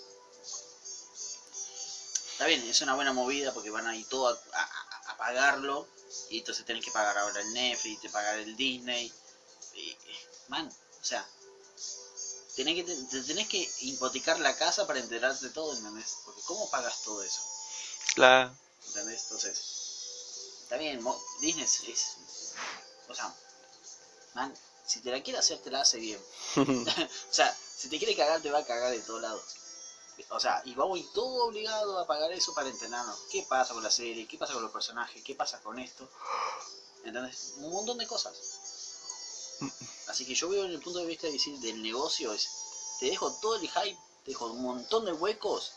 [2.32, 5.16] Está bien, es una buena movida porque van a ir todo a, a- a a
[5.16, 5.86] pagarlo
[6.30, 9.12] y entonces tenés que pagar ahora el Netflix, te pagar el Disney.
[9.74, 9.96] Y,
[10.48, 10.66] man,
[11.00, 11.26] o sea,
[12.56, 16.16] tenés que, te tenés que hipotecar la casa para enterarte de todo, ¿entendés?
[16.24, 17.40] Porque ¿cómo pagas todo eso?
[18.14, 18.56] Claro.
[18.88, 19.22] ¿Entendés?
[19.22, 19.58] Entonces,
[20.62, 21.04] está bien,
[21.40, 22.16] Disney es, es-
[23.08, 23.34] O sea,
[24.34, 24.54] man,
[24.86, 26.20] si te la quiere hacer, te la hace bien.
[26.56, 29.42] o sea, si te quiere cagar, te va a cagar de todos lados.
[30.30, 33.18] O sea, y vamos ir todo obligado a pagar eso para entrenarnos.
[33.30, 34.26] ¿Qué pasa con la serie?
[34.28, 35.22] ¿Qué pasa con los personajes?
[35.22, 36.08] ¿Qué pasa con esto?
[37.04, 37.54] ¿Entendés?
[37.58, 38.34] Un montón de cosas.
[40.08, 42.48] Así que yo veo en el punto de vista de decir, del negocio es,
[43.00, 45.72] te dejo todo el hype, te dejo un montón de huecos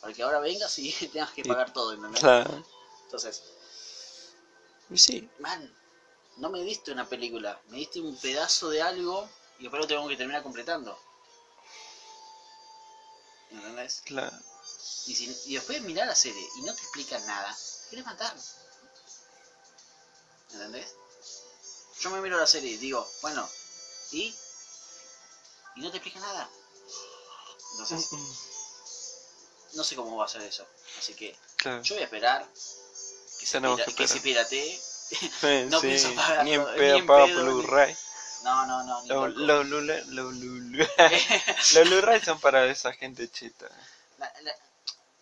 [0.00, 2.20] para que ahora vengas y tengas que Y- pagar todo, ¿entendés?
[2.20, 2.64] Claro.
[3.04, 3.42] Entonces,
[4.90, 5.28] Y sí.
[5.38, 5.72] man,
[6.36, 9.28] no me diste una película, me diste un pedazo de algo
[9.58, 10.98] y después lo tengo que terminar completando.
[13.50, 14.02] ¿Entendés?
[14.04, 14.36] Claro.
[15.06, 17.56] Y, si- y después mirar la serie y no te explica nada,
[17.90, 18.34] querés matar.
[20.52, 20.94] ¿Entendés?
[22.00, 23.48] Yo me miro la serie y digo, bueno,
[24.12, 24.34] ¿y?
[25.76, 26.48] Y no te explica nada.
[27.72, 28.32] Entonces, Mm,
[29.76, 30.66] no sé cómo va a ser eso.
[30.98, 31.82] Así que Claro.
[31.82, 32.48] yo voy a esperar
[33.38, 34.80] que se, pira- que se piratee.
[35.70, 36.64] No sí, pienso pagarlo, Ni en
[37.06, 37.96] pedo ni- Blu-ray.
[38.42, 39.02] No, no, no.
[39.04, 40.04] Blu-
[41.72, 43.68] los Blu-ray son para esa gente cheta.
[44.18, 44.56] La- la-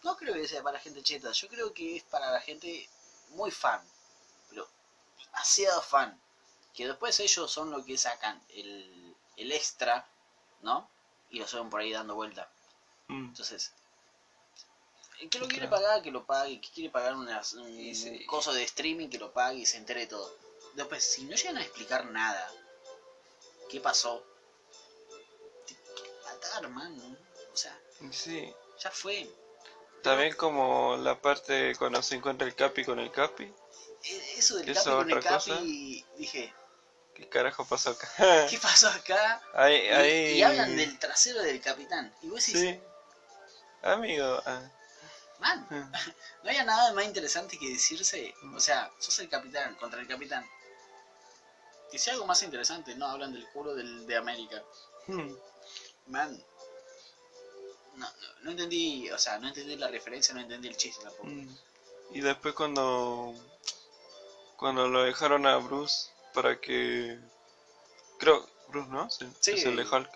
[0.04, 2.88] no creo que sea para gente cheta, yo creo que es para la gente
[3.31, 3.81] muy fan,
[4.48, 4.68] pero
[5.24, 6.18] demasiado fan,
[6.74, 10.07] que después ellos son los que sacan el, el extra,
[10.62, 10.88] ¿no?
[11.31, 12.48] Y lo suben por ahí dando vuelta.
[13.09, 13.26] Mm.
[13.31, 13.72] Entonces,
[15.20, 15.83] el que lo quiere Claro.
[15.83, 18.24] pagar, que lo pague, el que quiere pagar unas- un Y sí.
[18.26, 20.33] coso de streaming, que lo pague y se entere de todo.
[20.74, 22.48] Después, si no llegan a explicar nada,
[23.68, 24.24] ¿qué pasó?
[25.66, 27.18] Te quieren matar, man.
[27.52, 27.78] O sea,
[28.11, 28.52] Sí.
[28.78, 29.28] ya fue.
[30.02, 33.52] También como la parte cuando se encuentra el Capi con el Capi.
[34.04, 35.54] E- Eso del ¿Eso Capi con el otra cosa?
[35.54, 36.54] Capi, dije,
[37.14, 38.09] ¿Qué carajo pasó acá?
[38.48, 39.42] ¿qué pasó acá?
[39.54, 40.33] ahí, Y, ahí...
[40.38, 42.14] y hablan del trasero del capitán.
[42.22, 42.81] Y vos decís, Sí.
[43.83, 44.40] Amigo.
[44.46, 44.62] ah,
[45.40, 45.90] man, ah.
[46.44, 48.33] no había nada más interesante que decirse.
[48.54, 50.48] O sea, sos el capitán contra el capitán.
[51.90, 54.62] Que sea algo más interesante, no hablan del culo del, de América.
[55.07, 55.33] Hmm.
[56.07, 56.42] Man.
[57.96, 61.27] No, no, no entendí, o sea, no entendí la referencia, no entendí el chiste tampoco.
[61.27, 61.57] Mm.
[62.12, 63.35] Y después cuando
[64.57, 67.18] cuando lo dejaron a Bruce para que
[68.18, 69.51] creo Bruce no sí, Sí.
[69.53, 70.11] es el de Hulk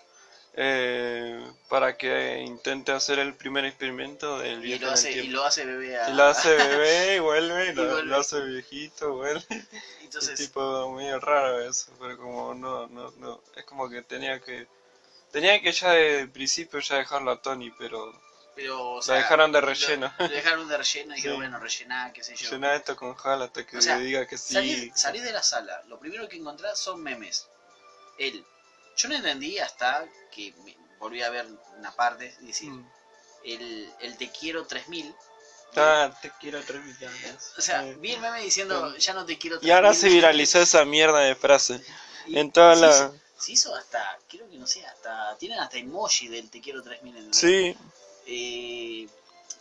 [0.55, 5.43] eh, para que intente hacer el primer experimento del Y viaje lo, hace, y lo
[5.45, 6.09] hace bebé a...
[6.09, 8.03] y lo hace bebé y vuelve y Y lo, vuelve.
[8.03, 9.43] lo hace viejito vuelve
[10.03, 14.39] Entonces, es tipo medio raro eso pero como no no no es como que tenía
[14.41, 14.67] que
[15.31, 18.13] tenía que ya desde el principio ya dejarlo a Tony pero
[18.55, 21.41] pero, o lo dejaron de relleno Lo, dejaron de relleno y dijeron, Sí.
[21.41, 22.51] bueno, rellená, qué sé yo.
[22.51, 25.31] llena esto con Hal hasta que O sea, le diga que sí Salir, salir de
[25.31, 27.47] la sala, lo primero que encontrás son memes.
[28.19, 28.45] Él.
[28.97, 32.85] Yo no entendí hasta que me- volví a ver una parte y decir, Mm.
[33.45, 35.13] el, el te quiero 3000.
[35.75, 37.53] Ah, te quiero tres millones.
[37.57, 39.99] O sea, Eh, vi el meme diciendo, ya no te quiero Y ahora 3000".
[40.11, 41.83] se viralizó esa mierda de frase.
[42.27, 45.35] Y en toda se la- hizo- Se hizo hasta, creo que no sé, hasta.
[45.37, 47.17] Tienen hasta emoji del te quiero 3000.
[47.17, 47.37] ¿entendés?
[47.39, 47.75] Sí,
[48.25, 49.09] Eh,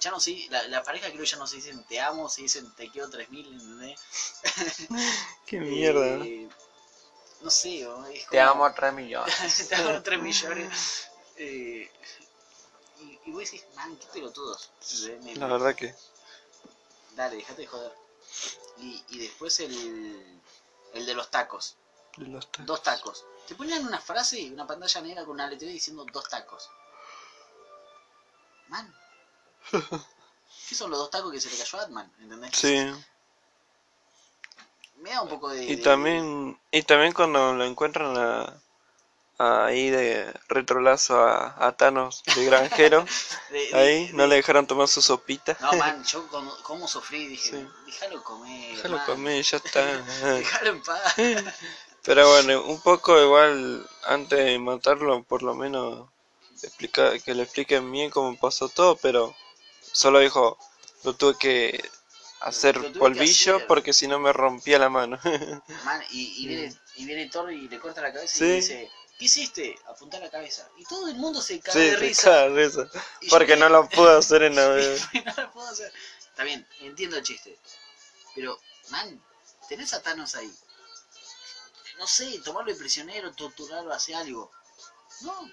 [0.00, 2.42] ya no sé, la, la pareja creo que ya no se dicen te amo, se
[2.42, 3.98] dicen te quiero 3000, ¿entendés?
[5.46, 6.16] qué mierda.
[6.18, 6.24] ¿no?
[7.42, 8.06] No sé, ¿no?
[8.06, 9.68] es Te amo a 3 millones.
[9.68, 11.08] te amo 3 millones.
[11.36, 11.90] Eh,
[13.00, 14.70] y, y vos decís, man, qué pelotudos.
[15.22, 15.94] Me- La verdad que.
[17.16, 17.92] Dale, déjate de joder.
[18.78, 20.40] Y, y después el,
[20.94, 21.76] el de los tacos.
[22.16, 22.66] los tacos.
[22.66, 23.24] Dos tacos.
[23.48, 26.70] Te ponían una frase, una pantalla negra con una letra diciendo dos tacos.
[28.68, 28.94] Man.
[30.68, 32.12] ¿Qué son los dos tacos que se le cayó a Atman?
[32.20, 32.52] ¿Entendés?
[32.56, 32.90] Sí.
[35.02, 35.64] Me da un poco de...
[35.64, 38.60] Y de- también, y también cuando lo encuentran a,
[39.38, 43.04] a- ahí de retrolazo a, a Thanos de granjero,
[43.50, 45.56] de- ahí no le dejaron tomar su sopita.
[45.60, 47.68] No, man, yo como, como sufrí, dije, Sí.
[47.86, 48.76] déjalo comer.
[48.76, 49.84] Déjalo man, comer, ya está.
[50.36, 51.14] Déjalo en paz.
[52.04, 56.08] Pero bueno, un poco igual, antes de matarlo, por lo menos
[56.62, 59.34] explica, que le expliquen bien cómo pasó todo, pero
[59.92, 60.58] solo dijo,
[61.04, 61.90] lo tuve que
[62.44, 63.66] hacer polvillo hacer.
[63.66, 65.18] porque si no me rompía la mano.
[65.84, 68.44] Man, y, y, viene, y viene Thor y le corta la cabeza Sí.
[68.44, 69.76] y dice, ¿qué hiciste?
[69.86, 70.68] Apuntar la cabeza.
[70.76, 72.48] Y todo el mundo se cae sí, de risa.
[72.48, 72.88] de
[73.30, 74.68] Porque me- no lo puedo hacer en la
[75.36, 75.92] no lo puedo hacer.
[76.28, 77.58] Está bien, entiendo el chiste.
[78.34, 78.58] Pero,
[78.90, 79.22] man,
[79.68, 80.52] tenés a Thanos ahí.
[81.98, 84.50] No sé, tomarlo de prisionero, torturarlo, hacer algo.
[85.20, 85.50] No.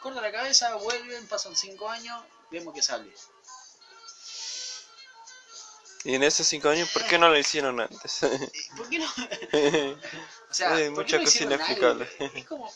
[0.00, 3.10] Corta la cabeza, vuelven, pasan cinco años, vemos que sale.
[6.04, 8.18] Y en esos cinco años, ¿por qué no lo hicieron antes?
[8.76, 9.06] ¿Por qué no?
[10.50, 12.10] o sea, Hay ¿por mucha qué no cosa hicieron inexplicable.
[12.20, 12.34] algo?
[12.38, 12.72] Es como.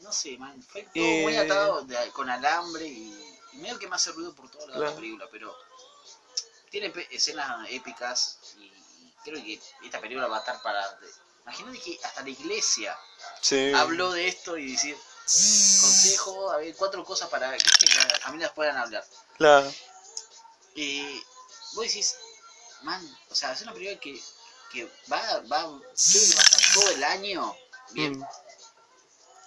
[0.00, 0.62] No sé, man.
[0.62, 4.34] Fue todo Y- muy atado de- con alambre y, y medio que me hace ruido
[4.34, 4.94] por toda la Claro.
[4.96, 5.54] película, pero.
[6.70, 10.98] Tiene escenas épicas y, y creo que esta película va a estar para.
[11.42, 12.96] Imagínate que hasta la iglesia
[13.40, 13.72] Sí.
[13.74, 14.96] habló de esto y decir.
[15.32, 17.64] Consejo, a ver, cuatro cosas para que
[18.08, 19.04] las familias puedan hablar.
[19.38, 19.72] Claro.
[20.74, 21.22] Y
[21.74, 22.16] vos decís,
[22.82, 24.20] man, o sea, es una película que,
[24.72, 27.56] que va, va, va a estar todo el año
[27.92, 28.24] bien Mm.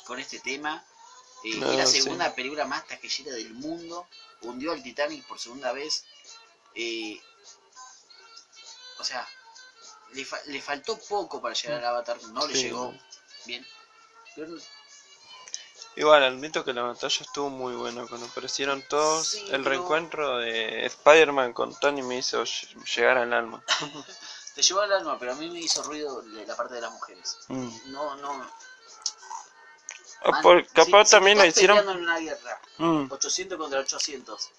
[0.06, 0.86] con este tema.
[1.44, 2.02] Eh, No, es la sí.
[2.02, 4.08] segunda película más taquillera del mundo.
[4.42, 6.04] Hundió al Titanic por segunda vez.
[6.76, 7.22] Eh,
[9.00, 9.28] o sea,
[10.12, 12.94] le, fa- le faltó poco para llegar al Avatar, no le llegó
[13.46, 13.66] bien.
[14.36, 14.56] Pero
[15.96, 18.06] Igual, admito que la batalla estuvo muy buena.
[18.08, 23.32] Cuando aparecieron todos, Sí, el reencuentro de Spider-Man con Tony me hizo ll- llegar al
[23.34, 23.64] alma.
[24.56, 27.38] te llevó al alma, pero a mí me hizo ruido la parte de las mujeres.
[27.48, 27.70] Mm.
[27.92, 28.52] No, no.
[30.26, 31.78] Ah, man, por- capaz si también lo hicieron.
[31.78, 33.12] en una guerra, Mm.
[33.12, 34.50] 800 contra 800.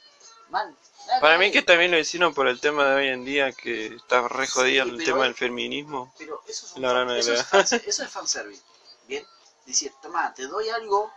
[0.50, 0.76] Man,
[1.20, 4.28] Para mí que también lo hicieron por el tema de hoy en día, que está
[4.28, 6.14] re jodido Sí, el tema del feminismo.
[6.18, 8.62] Pero eso es, un fan- eso, es eso es fanservice.
[9.08, 9.26] Bien,
[9.66, 11.12] decir, toma, te doy algo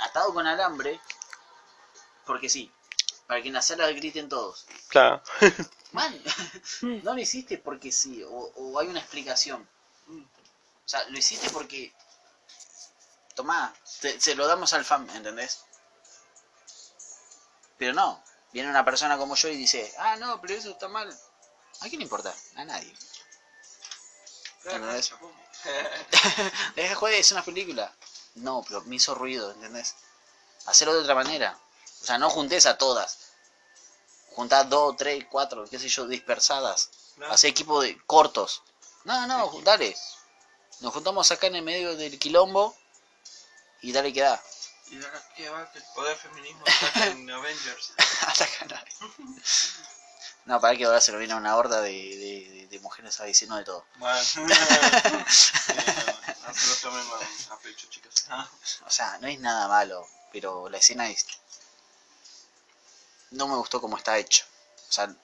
[0.00, 1.00] atado con alambre,
[2.26, 2.70] porque sí,
[3.26, 4.66] para que en la sala griten todos.
[4.88, 5.22] Claro.
[5.92, 6.20] Man,
[6.82, 9.68] no lo hiciste porque sí, o, o hay una explicación.
[10.08, 11.94] O sea, lo hiciste porque,
[13.34, 15.64] tomá, te- se lo damos al fan, ¿entendés?
[17.78, 18.22] Pero no,
[18.52, 21.08] viene una persona como yo y dice, ah, no, pero eso está mal.
[21.80, 22.34] ¿A quién le importa?
[22.56, 22.92] A nadie.
[24.64, 25.12] ¿Entendés?
[26.74, 27.92] Deja de joder, es una película.
[28.34, 29.94] No, pero me hizo ruido, ¿entendés?
[30.66, 31.58] Hacerlo de otra manera.
[32.02, 33.18] O sea, no juntes a todas.
[34.32, 36.90] Juntás dos, tres, cuatro, qué sé yo, dispersadas.
[37.30, 38.62] Hacer equipo de cortos.
[39.04, 39.96] No, no, dale.
[40.80, 42.76] Nos juntamos acá en el medio del quilombo
[43.82, 44.42] y dale que da.
[44.90, 47.92] Y ahora qué va que el poder feminismo está en Avengers.
[48.26, 48.92] Ataca a nadie.
[50.46, 53.24] No, para que ahora se lo viene una horda de, de, de- de mujeres a
[53.24, 53.86] decirnos de todo.
[53.96, 54.18] Bueno.
[56.54, 57.06] no se lo tomen
[57.50, 58.26] a, a pecho, chicas.
[58.86, 61.26] O sea, no es nada malo, pero la escena es...
[63.30, 64.44] No me gustó como está hecho.
[64.88, 65.14] O sea,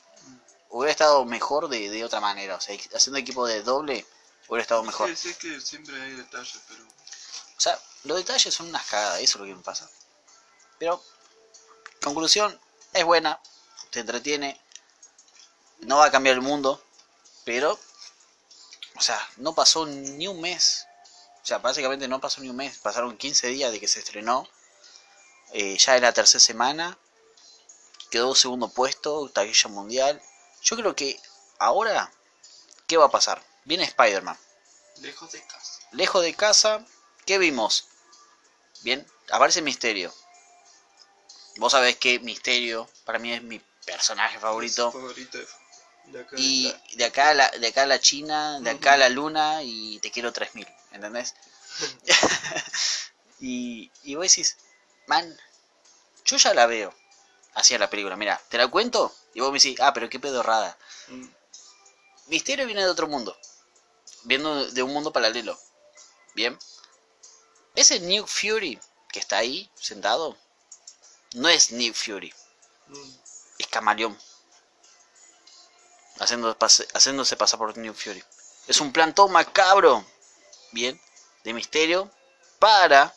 [0.71, 2.57] hubiera estado mejor de, de otra manera.
[2.57, 4.05] O sea, haciendo equipo de doble,
[4.49, 5.15] hubiera estado mejor.
[5.17, 6.85] Sí, sí, que siempre hay detalles, pero.
[6.85, 9.89] O sea, los detalles son unas cagadas, eso es lo que me pasa.
[10.79, 11.05] Pero,
[12.03, 12.59] conclusión,
[12.93, 13.39] es buena,
[13.91, 14.61] te entretiene,
[15.81, 16.83] no va a cambiar el mundo,
[17.45, 17.79] pero,
[18.97, 20.87] o sea, no pasó ni un mes.
[21.43, 24.49] O sea, básicamente no pasó ni un mes, pasaron 15 días de que se estrenó.
[25.53, 26.99] Eh, ya en la tercera semana,
[28.11, 30.23] quedó segundo puesto, taquilla mundial.
[30.63, 31.21] Yo creo que
[31.59, 32.13] ahora,
[32.87, 33.43] ¿qué va a pasar?
[33.65, 34.39] Viene Spider-Man
[35.01, 35.81] Lejos de casa.
[35.93, 36.85] lejos de casa,
[37.25, 37.89] ¿qué vimos?
[38.83, 40.13] Bien, aparece Misterio.
[41.57, 44.93] Vos sabés que Misterio para mí es mi personaje favorito.
[44.93, 45.47] Favorito de,
[46.13, 46.37] de acá.
[46.39, 49.09] Y de de acá a la, de acá a la China, de acá a la
[49.09, 51.35] Luna y te quiero 3000, ¿entendés?
[53.41, 54.57] y, y vos decís,
[55.07, 55.37] man,
[56.25, 56.95] yo ya la veo.
[57.55, 60.79] Hacia la película, mira, te la cuento y vos me decís, ah, pero qué pedorrada.
[61.09, 61.27] Mm.
[62.29, 63.37] Misterio viene de otro mundo.
[64.23, 65.59] Viendo de un mundo paralelo.
[66.35, 66.57] Bien.
[67.75, 68.79] Ese Nick Fury
[69.13, 70.37] que está ahí sentado
[71.35, 72.33] no es Nick Fury,
[72.89, 73.11] Mm.
[73.59, 74.19] es Camaleón.
[76.21, 78.23] Haciendo pase- haciéndose pasar por Nick Fury.
[78.69, 80.05] Es un plan todo macabro.
[80.71, 81.01] Bien.
[81.43, 82.11] De misterio.
[82.61, 83.13] Para.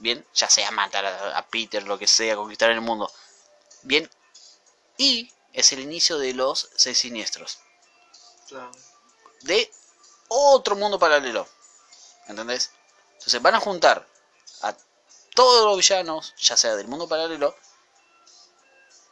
[0.00, 0.26] Bien.
[0.34, 3.10] Ya sea matar a, a Peter, lo que sea, conquistar el mundo.
[3.82, 4.10] Bien.
[4.98, 7.58] Y es el inicio de los seis siniestros.
[8.48, 8.70] Claro.
[9.42, 9.72] de
[10.28, 11.48] otro mundo paralelo.
[12.28, 12.70] ¿Entendés?
[13.14, 14.06] Entonces van a juntar
[14.60, 14.76] a
[15.34, 17.56] todos los villanos, ya sea del mundo paralelo,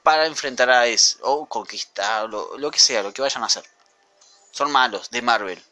[0.02, 3.64] para enfrentar a eso, o conquistar, lo, lo que sea, lo que vayan a hacer.
[4.52, 5.62] Son malos, de Marvel.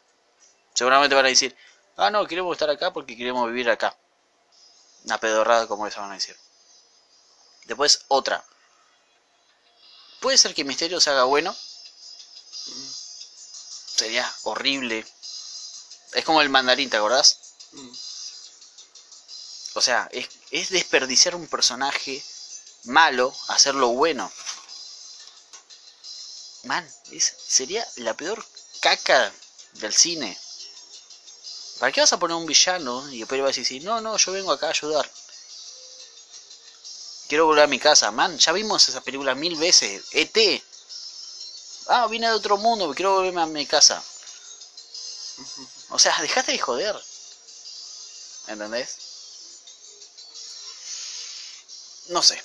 [0.73, 1.55] Seguramente van a decir,
[1.97, 3.95] ah, no, queremos estar acá porque queremos vivir acá.
[5.05, 6.37] Una pedorrada como esa van a decir.
[7.65, 8.43] Después otra.
[10.19, 11.55] Puede ser que Misterio se haga bueno,
[13.95, 15.05] sería horrible.
[16.13, 17.39] Es como el mandarín, ¿te acordás?
[17.71, 17.91] Mm.
[19.75, 22.23] O sea, es, es desperdiciar un personaje
[22.89, 24.31] malo, hacerlo bueno.
[26.63, 28.45] Man, es- sería la peor
[28.79, 29.33] caca
[29.73, 30.37] del cine.
[31.79, 34.31] ¿Para qué vas a poner un villano y después vas a decir, no, no, yo
[34.33, 35.09] vengo acá a ayudar?
[37.29, 38.37] Quiero volver a mi casa, man.
[38.37, 40.03] Ya vimos esa película mil veces.
[40.11, 40.61] ET.
[41.87, 44.03] Ah, vine de otro mundo, quiero volverme a mi casa.
[45.89, 46.95] O sea, dejate de joder.
[48.47, 48.89] ¿Entendés?
[52.09, 52.37] No sé.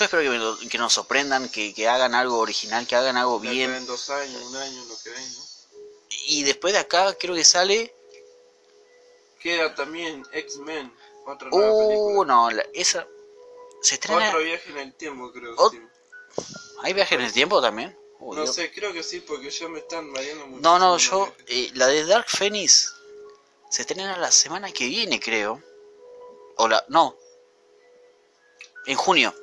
[0.00, 3.38] Yo espero que, me que nos sorprendan, que, que hagan algo original, que hagan algo
[3.38, 3.70] bien.
[3.70, 5.10] En dos años, un año, lo que.
[6.26, 7.94] Y después de acá creo que sale...
[9.40, 10.90] Queda también X-Men,
[11.26, 12.26] otra nueva Uh, película.
[12.34, 13.06] no, la- esa...
[13.82, 14.28] Se estrena...
[14.30, 15.54] Otro viaje en el tiempo, creo.
[15.56, 16.44] Ot- sí.
[16.82, 17.94] ¿Hay viaje en el tiempo también?
[18.20, 18.54] Uh, No Dios.
[18.54, 20.62] sé, creo que sí, porque ya me están variando mucho.
[20.62, 21.30] No, no, yo...
[21.46, 22.94] eh, la de Dark Phoenix
[23.70, 25.62] se estrena la semana que viene, creo.
[26.56, 26.82] O la...
[26.88, 27.18] No.
[28.86, 29.34] En junio.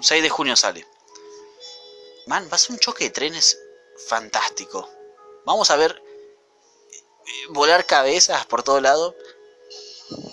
[0.00, 0.86] 6 de junio sale.
[2.26, 3.58] Man, va a ser un choque de trenes
[4.06, 4.88] fantástico.
[5.44, 6.02] Vamos a ver
[7.26, 9.14] eh, volar cabezas por todo lado.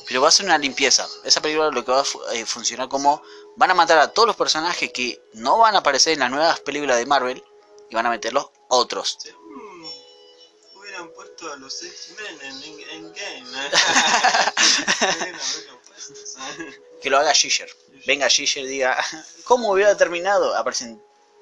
[0.08, 1.08] Pero va a ser una limpieza.
[1.24, 3.22] Esa película lo que va a eh, funcionar como...
[3.56, 6.60] Van a matar a todos los personajes que no van a aparecer en las nuevas
[6.62, 7.43] películas de Marvel.
[7.89, 9.18] Y van a meter los otros.
[9.22, 13.70] Sí, mm, hubieran puesto a los X-Men en, en, en Game.
[16.26, 16.80] ¿sabes?
[17.02, 17.70] Que lo haga Giger.
[18.06, 19.04] Venga Giger y diga...
[19.45, 20.56] ¿Cómo hubiera terminado?
[20.56, 21.02] Aparecen...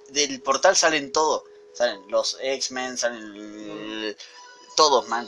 [0.09, 1.43] Del portal salen todo.
[1.73, 3.23] Salen los X-Men, salen...
[3.23, 4.17] el-
[4.75, 5.27] Todos, man.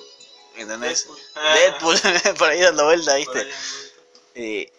[0.56, 1.08] ¿Entendés?
[1.36, 2.02] Deadpool.
[2.02, 3.48] Deadpool por ahí dando vuelta, ¿viste?
[4.36, 4.72] Eh,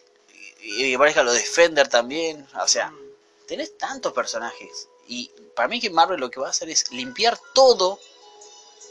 [0.61, 2.46] y, que aparezca los Defender también.
[2.61, 4.88] O sea, Mm, tenés tantos personajes.
[5.07, 7.98] Y para mí que Marvel lo que va a hacer es limpiar todo.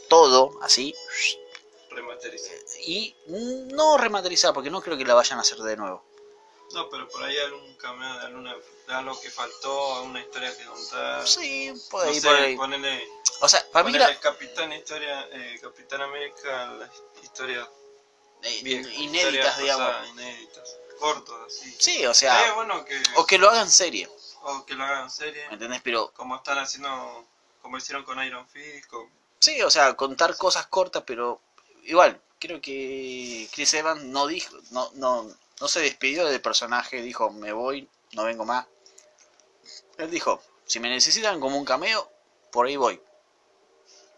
[0.08, 0.94] Todo, así.
[1.90, 2.58] Remasterizado.
[2.86, 6.04] Y no remasterizar, porque no creo que la vayan a hacer de nuevo.
[6.72, 10.64] No, pero por ahí algún cameo de, alguna, de algo que faltó, alguna historia que
[10.64, 11.26] contar.
[11.26, 12.56] Sí, por no sé, por ahí.
[12.56, 13.08] ponele,
[13.40, 16.90] O sea, para mí la, Capitán Historia, eh, Capitán América, las
[17.22, 17.68] historias
[18.42, 19.86] eh, viejas, inéditas, historias digamos.
[19.86, 21.76] pasadas, inéditas, cortos así.
[21.78, 24.08] Sí, o sea, bueno que, o que lo hagan serie,
[24.42, 25.80] o que lo hagan serie, ¿me entendés?
[25.82, 27.26] Pero como están haciendo,
[27.60, 29.08] como hicieron con Iron Fist, con,
[29.42, 31.40] Sí, o sea, contar cosas cortas, pero
[31.82, 35.28] igual, creo que Chris Evans no dijo, no, no,
[35.62, 38.66] no se despidió del personaje, dijo, me voy, no vengo más.
[39.96, 42.10] Él dijo, si me necesitan como un cameo,
[42.50, 43.00] por ahí voy.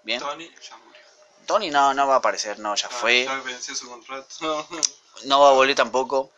[0.05, 0.20] Bien.
[0.20, 1.01] Tony, ya murió.
[1.45, 3.24] Tony no, no va a aparecer, no, ya Ah, fue.
[3.26, 4.66] Ya venció su contrato.
[5.24, 6.32] No va a volver tampoco.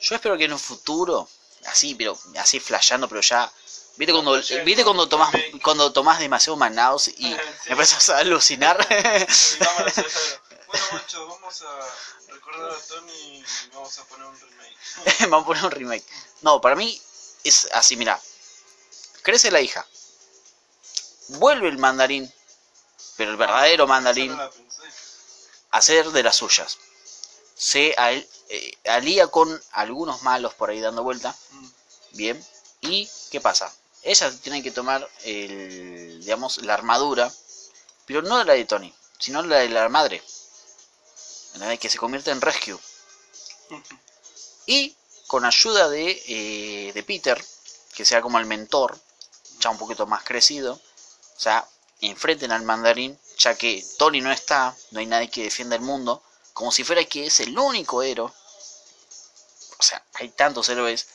[0.00, 1.28] Yo espero que en un futuro,
[1.66, 3.52] así, pero así flasheando, pero ya.
[3.96, 5.30] ¿Viste cuando, Flashando, ¿viste cuando tomás
[5.62, 7.36] cuando tomás demasiado Manaus y Sí.
[7.66, 8.78] empezás a alucinar?
[10.72, 10.80] Hacer.
[10.80, 13.44] Bueno, macho, vamos a recordar a Tony y
[13.74, 14.76] vamos a poner un remake.
[15.30, 16.04] Vamos a poner un remake.
[16.42, 17.00] No, para mí
[17.44, 18.20] es así, mira.
[19.22, 19.86] Crece la hija.
[21.28, 22.32] Vuelve el mandarín.
[23.16, 24.50] Pero el verdadero mandarín no
[25.82, 26.78] ser de las suyas.
[27.54, 31.34] Se al- eh, alía con algunos malos por ahí dando vuelta.
[31.50, 31.66] Mm.
[32.12, 32.46] Bien.
[32.80, 33.72] ¿Y qué pasa?
[34.02, 37.32] Ella tiene que tomar el, digamos, la armadura.
[38.06, 40.22] Pero no la de Tony, sino la de la madre.
[41.58, 41.80] ¿Entendés?
[41.80, 42.78] Que se convierte en Rescue.
[44.66, 44.94] Y
[45.26, 47.44] con ayuda de, eh, de Peter,
[47.94, 48.96] que sea como el mentor,
[49.58, 51.68] ya un poquito más crecido, o sea,
[52.00, 56.22] enfrenten al mandarín, ya que Tony no está, no hay nadie que defienda el mundo,
[56.52, 58.30] como si fuera que es el único héroe.
[59.78, 61.08] O sea, hay tantos héroes.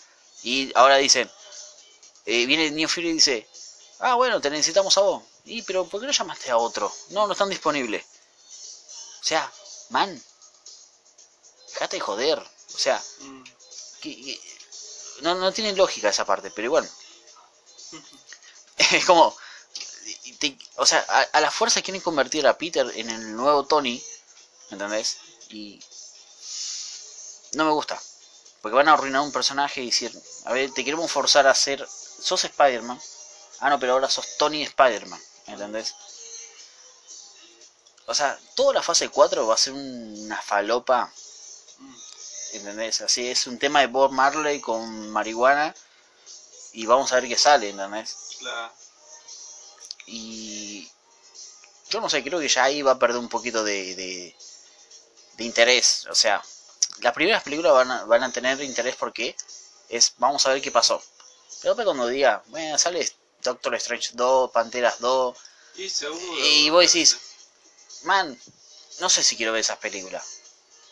[0.44, 1.32] Y ahora dicen,
[2.26, 3.48] eh, viene Neo Fury y dice,
[4.00, 5.24] ah, bueno, te necesitamos a vos.
[5.46, 6.94] Y, pero ¿por qué no llamaste a otro?
[7.10, 8.06] No, no están disponibles.
[9.22, 9.50] O sea,
[9.90, 10.22] man,
[11.90, 12.40] de joder.
[12.40, 13.02] O sea,
[14.02, 14.40] que-
[15.22, 16.90] no, no tiene lógica esa parte, pero igual.
[18.94, 19.36] Es como.
[20.78, 21.00] o sea,
[21.32, 24.02] a, la fuerza quieren convertir a Peter en el nuevo Tony.
[24.72, 25.18] ¿Entendés?
[25.50, 25.80] Y.
[27.54, 28.02] No me gusta.
[28.62, 30.12] Porque van a arruinar un personaje y decir:
[30.46, 31.88] A ver, te queremos forzar a ser.
[31.88, 33.00] Sos Spider-Man.
[33.60, 35.22] Ah, no, pero ahora sos Tony Spider-Man.
[35.48, 35.94] ¿Entendés?
[38.06, 41.12] O sea, toda la fase 4 va a ser una falopa.
[42.54, 43.02] ¿Entendés?
[43.02, 45.74] Así es un tema de Bob Marley con marihuana
[46.74, 48.16] y vamos a ver qué sale, ¿entendés?
[48.40, 48.74] Claro.
[50.08, 50.90] Y
[51.90, 54.36] yo no sé, creo que ya ahí va a perder un poquito de, de,
[55.38, 56.44] de interés, o sea,
[57.02, 59.36] las primeras películas van a, van a tener interés porque
[59.90, 61.02] es, vamos a ver qué pasó.
[61.62, 63.10] Pero cuando diga, bueno, sale
[63.42, 65.38] Doctor Strange 2, Panteras 2,
[65.76, 67.18] Y y vos decís,
[68.04, 68.38] man,
[69.00, 70.26] no sé si quiero ver esas películas,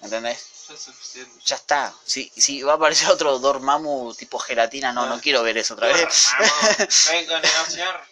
[0.02, 0.40] ¿entendés?
[0.72, 1.40] Ya es suficiente.
[1.46, 1.94] Ya está.
[2.06, 5.20] Si, si va a aparecer otro Dormammu tipo gelatina, no, no Ah.
[5.22, 6.30] quiero ver eso otra vez.
[7.12, 8.06] Vengo a negociar.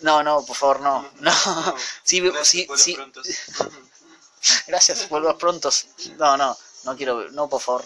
[0.00, 1.10] No, no, por favor, no.
[1.20, 1.32] No.
[2.02, 2.48] Sí, Gracias
[2.80, 3.26] sí, prontos.
[4.66, 5.86] Gracias, vuelvos prontos.
[6.18, 7.32] No, no, no quiero ver.
[7.32, 7.84] No, por favor.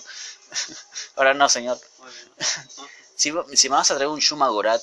[1.16, 1.78] Ahora no, señor.
[3.16, 4.80] Si, si me vas a traer un Shuma Gorat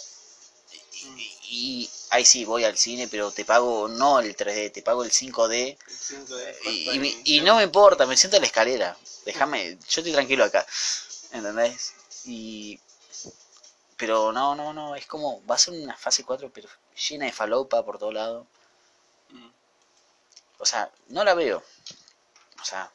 [0.94, 5.04] y, y ahí sí voy al cine, pero te pago no el 3D, te pago
[5.04, 5.78] el 5D.
[5.88, 8.98] El 5 de Y, y no me importa, me siento en la escalera.
[9.26, 10.66] Déjame, yo estoy tranquilo acá.
[11.32, 11.94] ¿Entendés?
[12.26, 12.80] Y.
[13.98, 15.46] Pero no, no, no, es como.
[15.46, 16.70] Va a ser una fase 4, pero
[17.10, 18.48] llena de falopa por todo lado.
[19.30, 19.50] Mm.
[20.60, 21.64] O sea, no la veo.
[22.62, 22.92] O sea.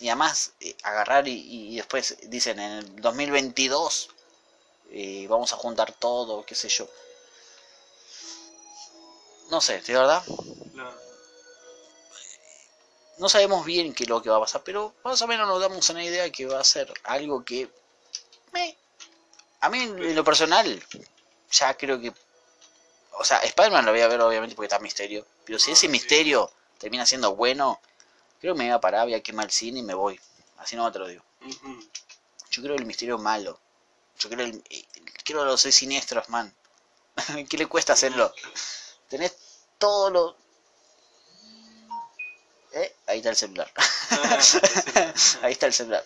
[0.00, 4.08] Y además, eh, agarrar y, y después dicen en el 2022
[4.92, 6.88] eh, vamos a juntar todo, qué sé yo.
[9.50, 10.22] No sé, de verdad,
[10.74, 11.09] No.
[13.20, 15.60] No sabemos bien qué es lo que va a pasar, pero más o menos nos
[15.60, 17.70] damos una idea que va a ser algo que...
[18.52, 18.76] meh.
[19.60, 20.82] A mí en lo personal,
[21.50, 22.14] ya creo que...
[23.18, 25.26] O sea, Spider-Man lo voy a ver obviamente porque está misterio.
[25.44, 27.78] Pero si Ah, ese misterio termina siendo bueno,
[28.40, 30.18] creo que me voy a parar, voy a quemar el cine y me voy.
[30.56, 31.22] Así no te lo digo.
[32.50, 33.60] Yo creo el misterio malo.
[34.18, 34.64] Yo creo el...
[34.70, 34.86] eh,
[35.26, 36.54] los seis siniestros, man.
[37.50, 38.32] ¿Qué le cuesta hacerlo?
[39.10, 39.36] Tenés
[39.76, 40.36] todo lo...
[42.72, 42.94] ¿Eh?
[43.06, 43.70] Ahí está el celular.
[44.10, 44.38] Ah,
[45.42, 46.04] Ahí está el celular.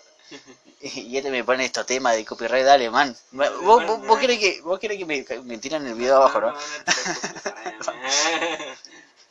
[0.80, 3.16] Y este me pone estos temas de copyright, dale, man.
[3.32, 6.54] ¿Vos, vos, vos querés que, vos querés que me, me tiran el video abajo, no?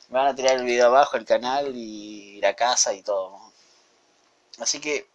[0.10, 3.40] Me van a tirar el video abajo, el canal y la casa y todo.
[4.60, 5.08] Así que,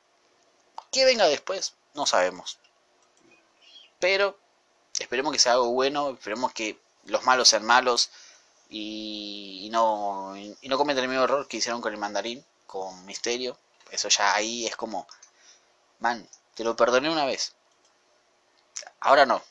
[0.91, 1.75] ¿qué venga después?
[1.95, 2.59] No sabemos.
[3.99, 4.39] Pero,
[4.99, 8.11] esperemos que sea algo bueno, esperemos que los malos sean malos
[8.69, 13.59] y, no, y no cometan el mismo error que hicieron con el mandarín, con Misterio.
[13.91, 15.07] Eso ya ahí es como,
[16.01, 17.55] man, te lo perdoné una vez.
[19.01, 19.43] Ahora no.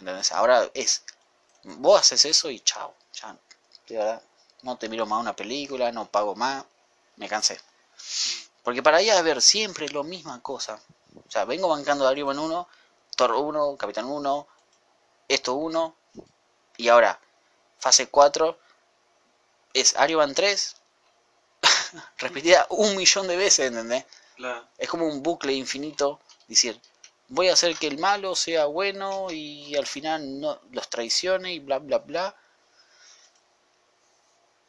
[0.00, 0.32] ¿Entendés?
[0.32, 1.04] Ahora es,
[1.64, 3.36] vos haces eso y chao, ya,
[3.88, 4.22] de verdad,
[4.62, 6.64] no te miro más una película, no pago más,
[7.16, 7.60] me cansé.
[8.62, 10.80] Porque para allá a ver siempre lo misma cosa.
[11.26, 12.68] O sea, vengo bancando Iron Man 1,
[13.16, 14.46] Thor 1, Capitán 1,
[15.28, 15.96] esto 1,
[16.78, 17.20] y ahora,
[17.82, 18.56] fase 4,
[19.74, 20.76] es Iron Man 3,
[22.18, 24.04] repetida un millón de veces, ¿entendés?
[24.36, 24.68] Claro.
[24.78, 26.80] Es como un bucle infinito, decir,
[27.26, 31.58] voy a hacer que el malo sea bueno y al final no los traicione y
[31.58, 32.36] bla bla bla.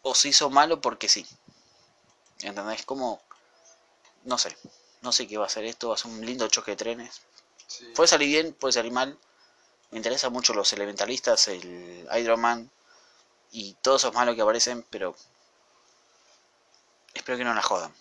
[0.01, 1.23] O se hizo malo porque sí.
[2.41, 2.83] ¿Entendés?
[2.83, 3.21] Como,
[4.23, 4.57] no sé,
[5.01, 7.21] no sé qué va a ser esto, va a ser un lindo choque de trenes.
[7.67, 7.85] Sí.
[7.95, 9.19] Puede salir bien, puede salir mal.
[9.91, 12.71] Me interesan mucho los elementalistas, el Hydro Man
[13.53, 15.15] y todos esos malos que aparecen, pero
[17.13, 17.93] espero que no la jodan.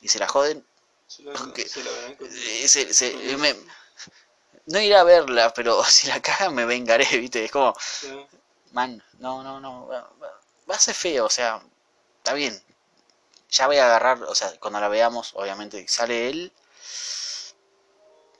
[0.00, 0.64] Y la joden,
[1.06, 3.56] Se la, Aunque- se la verán con- se- se- me-
[4.66, 7.44] no iré a verla, pero si la cagan me vengaré, ¿viste?
[7.44, 8.08] Es como, Sí.
[8.72, 11.60] man, no, no, no, va, a ser feo, o sea,
[12.18, 12.60] está bien.
[13.50, 16.52] Ya voy a agarrar, o sea, cuando la veamos, obviamente sale el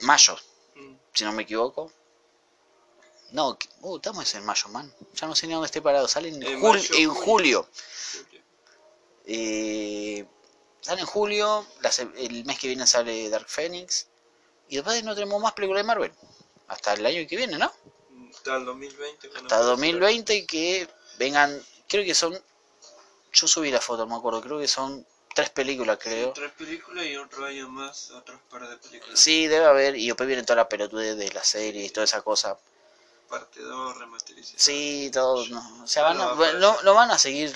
[0.01, 0.35] mayo,
[0.75, 0.95] Mm.
[1.13, 1.91] si no me equivoco.
[3.35, 4.93] No, uh, estamos en mayo, man.
[5.15, 6.07] Ya no sé ni dónde esté parado.
[6.07, 7.63] Sale en, En jul- mayo, en julio.
[7.63, 7.69] julio.
[9.25, 10.25] Eh,
[10.81, 11.65] sale en julio.
[11.81, 14.07] la el mes que viene sale Dark Phoenix.
[14.69, 16.13] Y después no tenemos más películas de Marvel.
[16.67, 17.71] Hasta el año que viene, ¿no?
[18.33, 19.29] Hasta el 2020.
[19.29, 19.65] cuando Hasta aparecerá.
[19.71, 20.87] 2020 y que
[21.19, 21.61] vengan.
[21.89, 22.39] Creo que son.
[23.33, 24.41] Yo subí la foto, no me acuerdo.
[24.41, 25.05] Creo que son
[25.35, 26.31] tres películas, creo.
[26.31, 29.19] Tres películas y otro año más, otros par de películas.
[29.19, 29.97] Sí, debe haber.
[29.97, 32.57] Y después viene toda la pelotudez de las series y toda esa cosa.
[33.29, 34.59] Parte 2, remasterizada.
[34.59, 35.45] Sí, todo.
[35.47, 35.83] No.
[35.83, 36.53] O sea, van a- va
[36.83, 37.55] no van a seguir.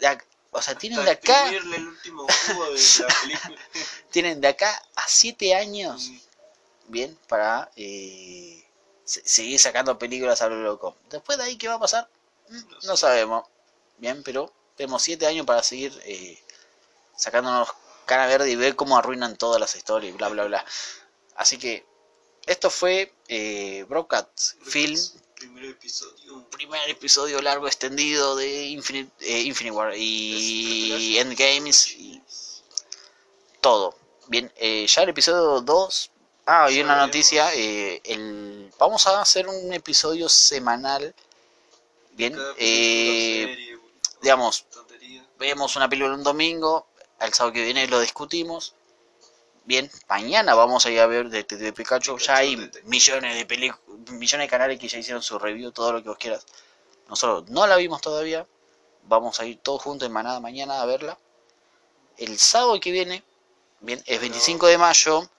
[0.00, 0.18] de
[0.50, 1.40] o sea, tienen de Hasta acá.
[1.50, 3.60] exprimirle el último de la película.
[4.10, 6.08] Tienen de acá a siete años.
[6.10, 6.18] Mm,
[6.92, 8.64] bien para eh,
[9.04, 10.96] se- seguir sacando películas a lo loco.
[11.10, 12.08] Después de ahí, ¿qué va a pasar?
[12.48, 13.00] Mm, No No sé.
[13.00, 13.44] sabemos.
[13.98, 16.40] Bien, pero tenemos siete años para seguir eh,
[17.16, 17.68] sacándonos
[18.06, 20.64] cara verde y ver cómo arruinan todas las historias y bla, bla, bla.
[21.36, 21.84] Así que
[22.46, 24.98] esto fue eh, Broadcast Film,
[25.36, 26.44] Primer episodio.
[26.50, 32.22] primer episodio largo extendido de Infinite, eh, Infinite War y Endgames y
[33.60, 33.94] todo.
[34.28, 36.10] Bien, eh, ya el episodio 2.
[36.46, 37.54] Ah, y una noticia.
[37.54, 41.14] eh, el, vamos a hacer un episodio semanal.
[42.12, 43.76] Bien, eh,
[44.22, 44.66] digamos,
[45.38, 46.86] vemos una película un domingo.
[47.20, 48.74] El sábado que viene lo discutimos.
[49.66, 52.18] Bien, mañana vamos a ir a ver Detective Pikachu.
[52.18, 53.74] Ya hay millones de
[54.12, 56.44] millones de canales que ya hicieron su review, todo lo que vos quieras.
[57.08, 58.46] Nosotros no la vimos todavía.
[59.04, 61.18] Vamos a ir todos juntos en manada mañana a verla.
[62.18, 63.24] El sábado que viene,
[63.80, 65.30] bien, es 25 de mayo.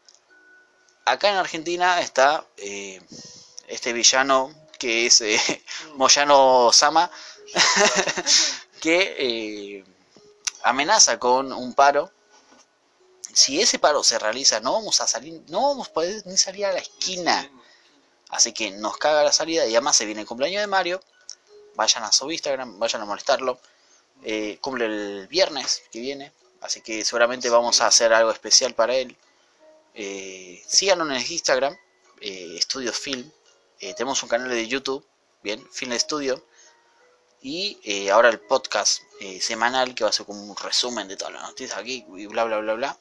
[1.05, 2.99] Acá en Argentina está eh,
[3.67, 5.39] este villano que es eh,
[5.97, 7.11] Moyano Sama,
[8.82, 9.84] que eh,
[10.63, 12.11] amenaza con un paro.
[13.36, 16.67] Si ese paro se realiza, no vamos a salir, no vamos a poder ni salir
[16.67, 17.51] a la esquina.
[18.29, 21.01] Así que nos caga la salida y además se viene el cumpleaños de Mario.
[21.75, 23.59] Vayan a su Instagram, vayan a molestarlo.
[24.23, 26.31] Eh, cumple el viernes que viene,
[26.61, 29.17] así que seguramente vamos a hacer algo especial para él.
[29.93, 31.77] Eh, síganos en el Instagram,
[32.21, 33.29] eh, Estudios Film.
[33.81, 35.05] Eh, tenemos un canal de YouTube,
[35.43, 36.41] bien, Film Studio.
[37.41, 41.17] Y eh, ahora el podcast eh, semanal que va a ser como un resumen de
[41.17, 42.97] todas las noticias aquí y bla bla bla bla.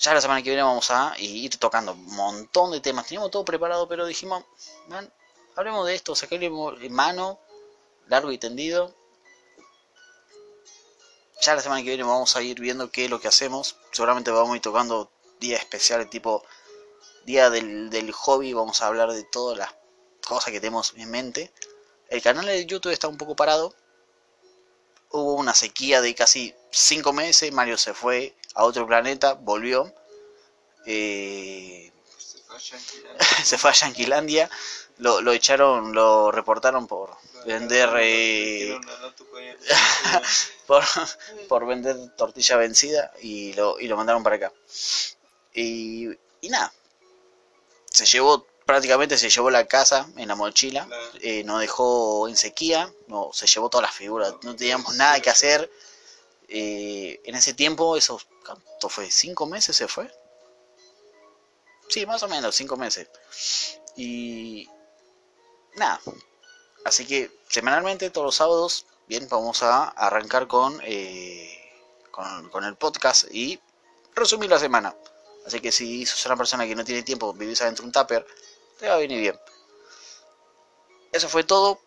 [0.00, 3.06] Ya la semana que viene vamos a ir tocando un montón de temas.
[3.06, 4.44] Teníamos todo preparado, pero dijimos,
[5.56, 6.48] hablemos de esto, sacarle
[6.88, 7.38] mano,
[8.06, 8.94] largo y tendido.
[11.42, 13.76] Ya la semana que viene vamos a ir viendo qué es lo que hacemos.
[13.92, 16.44] Seguramente vamos a ir tocando días especiales, tipo
[17.26, 18.54] día del hobby.
[18.54, 19.74] Vamos a hablar de todas las
[20.26, 21.52] cosas que tenemos en mente.
[22.08, 23.74] El canal de YouTube está un poco parado.
[25.10, 27.52] Hubo una sequía de casi 5 meses.
[27.52, 29.92] Mario se fue a otro planeta, volvió.
[30.86, 31.92] Eh,
[33.44, 34.50] Se fue a Yanquilandia.
[34.98, 37.88] Lo, lo echaron, lo reportaron por vender
[40.66, 40.84] por,
[41.48, 44.52] por vender tortilla vencida y lo, y lo mandaron para acá.
[45.54, 46.08] Y,
[46.40, 46.72] y nada,
[47.90, 51.10] se llevó, prácticamente se llevó la casa en la mochila, Claro.
[51.20, 55.28] eh, nos dejó en sequía, no, se llevó todas las figuras, no teníamos nada que
[55.28, 55.68] hacer.
[56.46, 59.10] Eh, en ese tiempo, esos, ¿cuánto fue?
[59.10, 60.08] ¿Cinco meses se fue?
[61.88, 63.08] Sí, más o menos, cinco meses.
[63.96, 64.68] Y
[65.74, 66.00] nada,
[66.84, 71.58] así que semanalmente, todos los sábados, bien, vamos a arrancar con, eh,
[72.12, 73.58] con, con el podcast y
[74.14, 74.94] resumir la semana.
[75.44, 78.24] Así que si sos una persona que no tiene tiempo, vivís adentro de un tupper,
[78.80, 79.38] te va a venir bien.
[81.12, 81.78] Eso fue todo.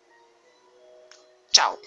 [1.50, 1.78] Chao.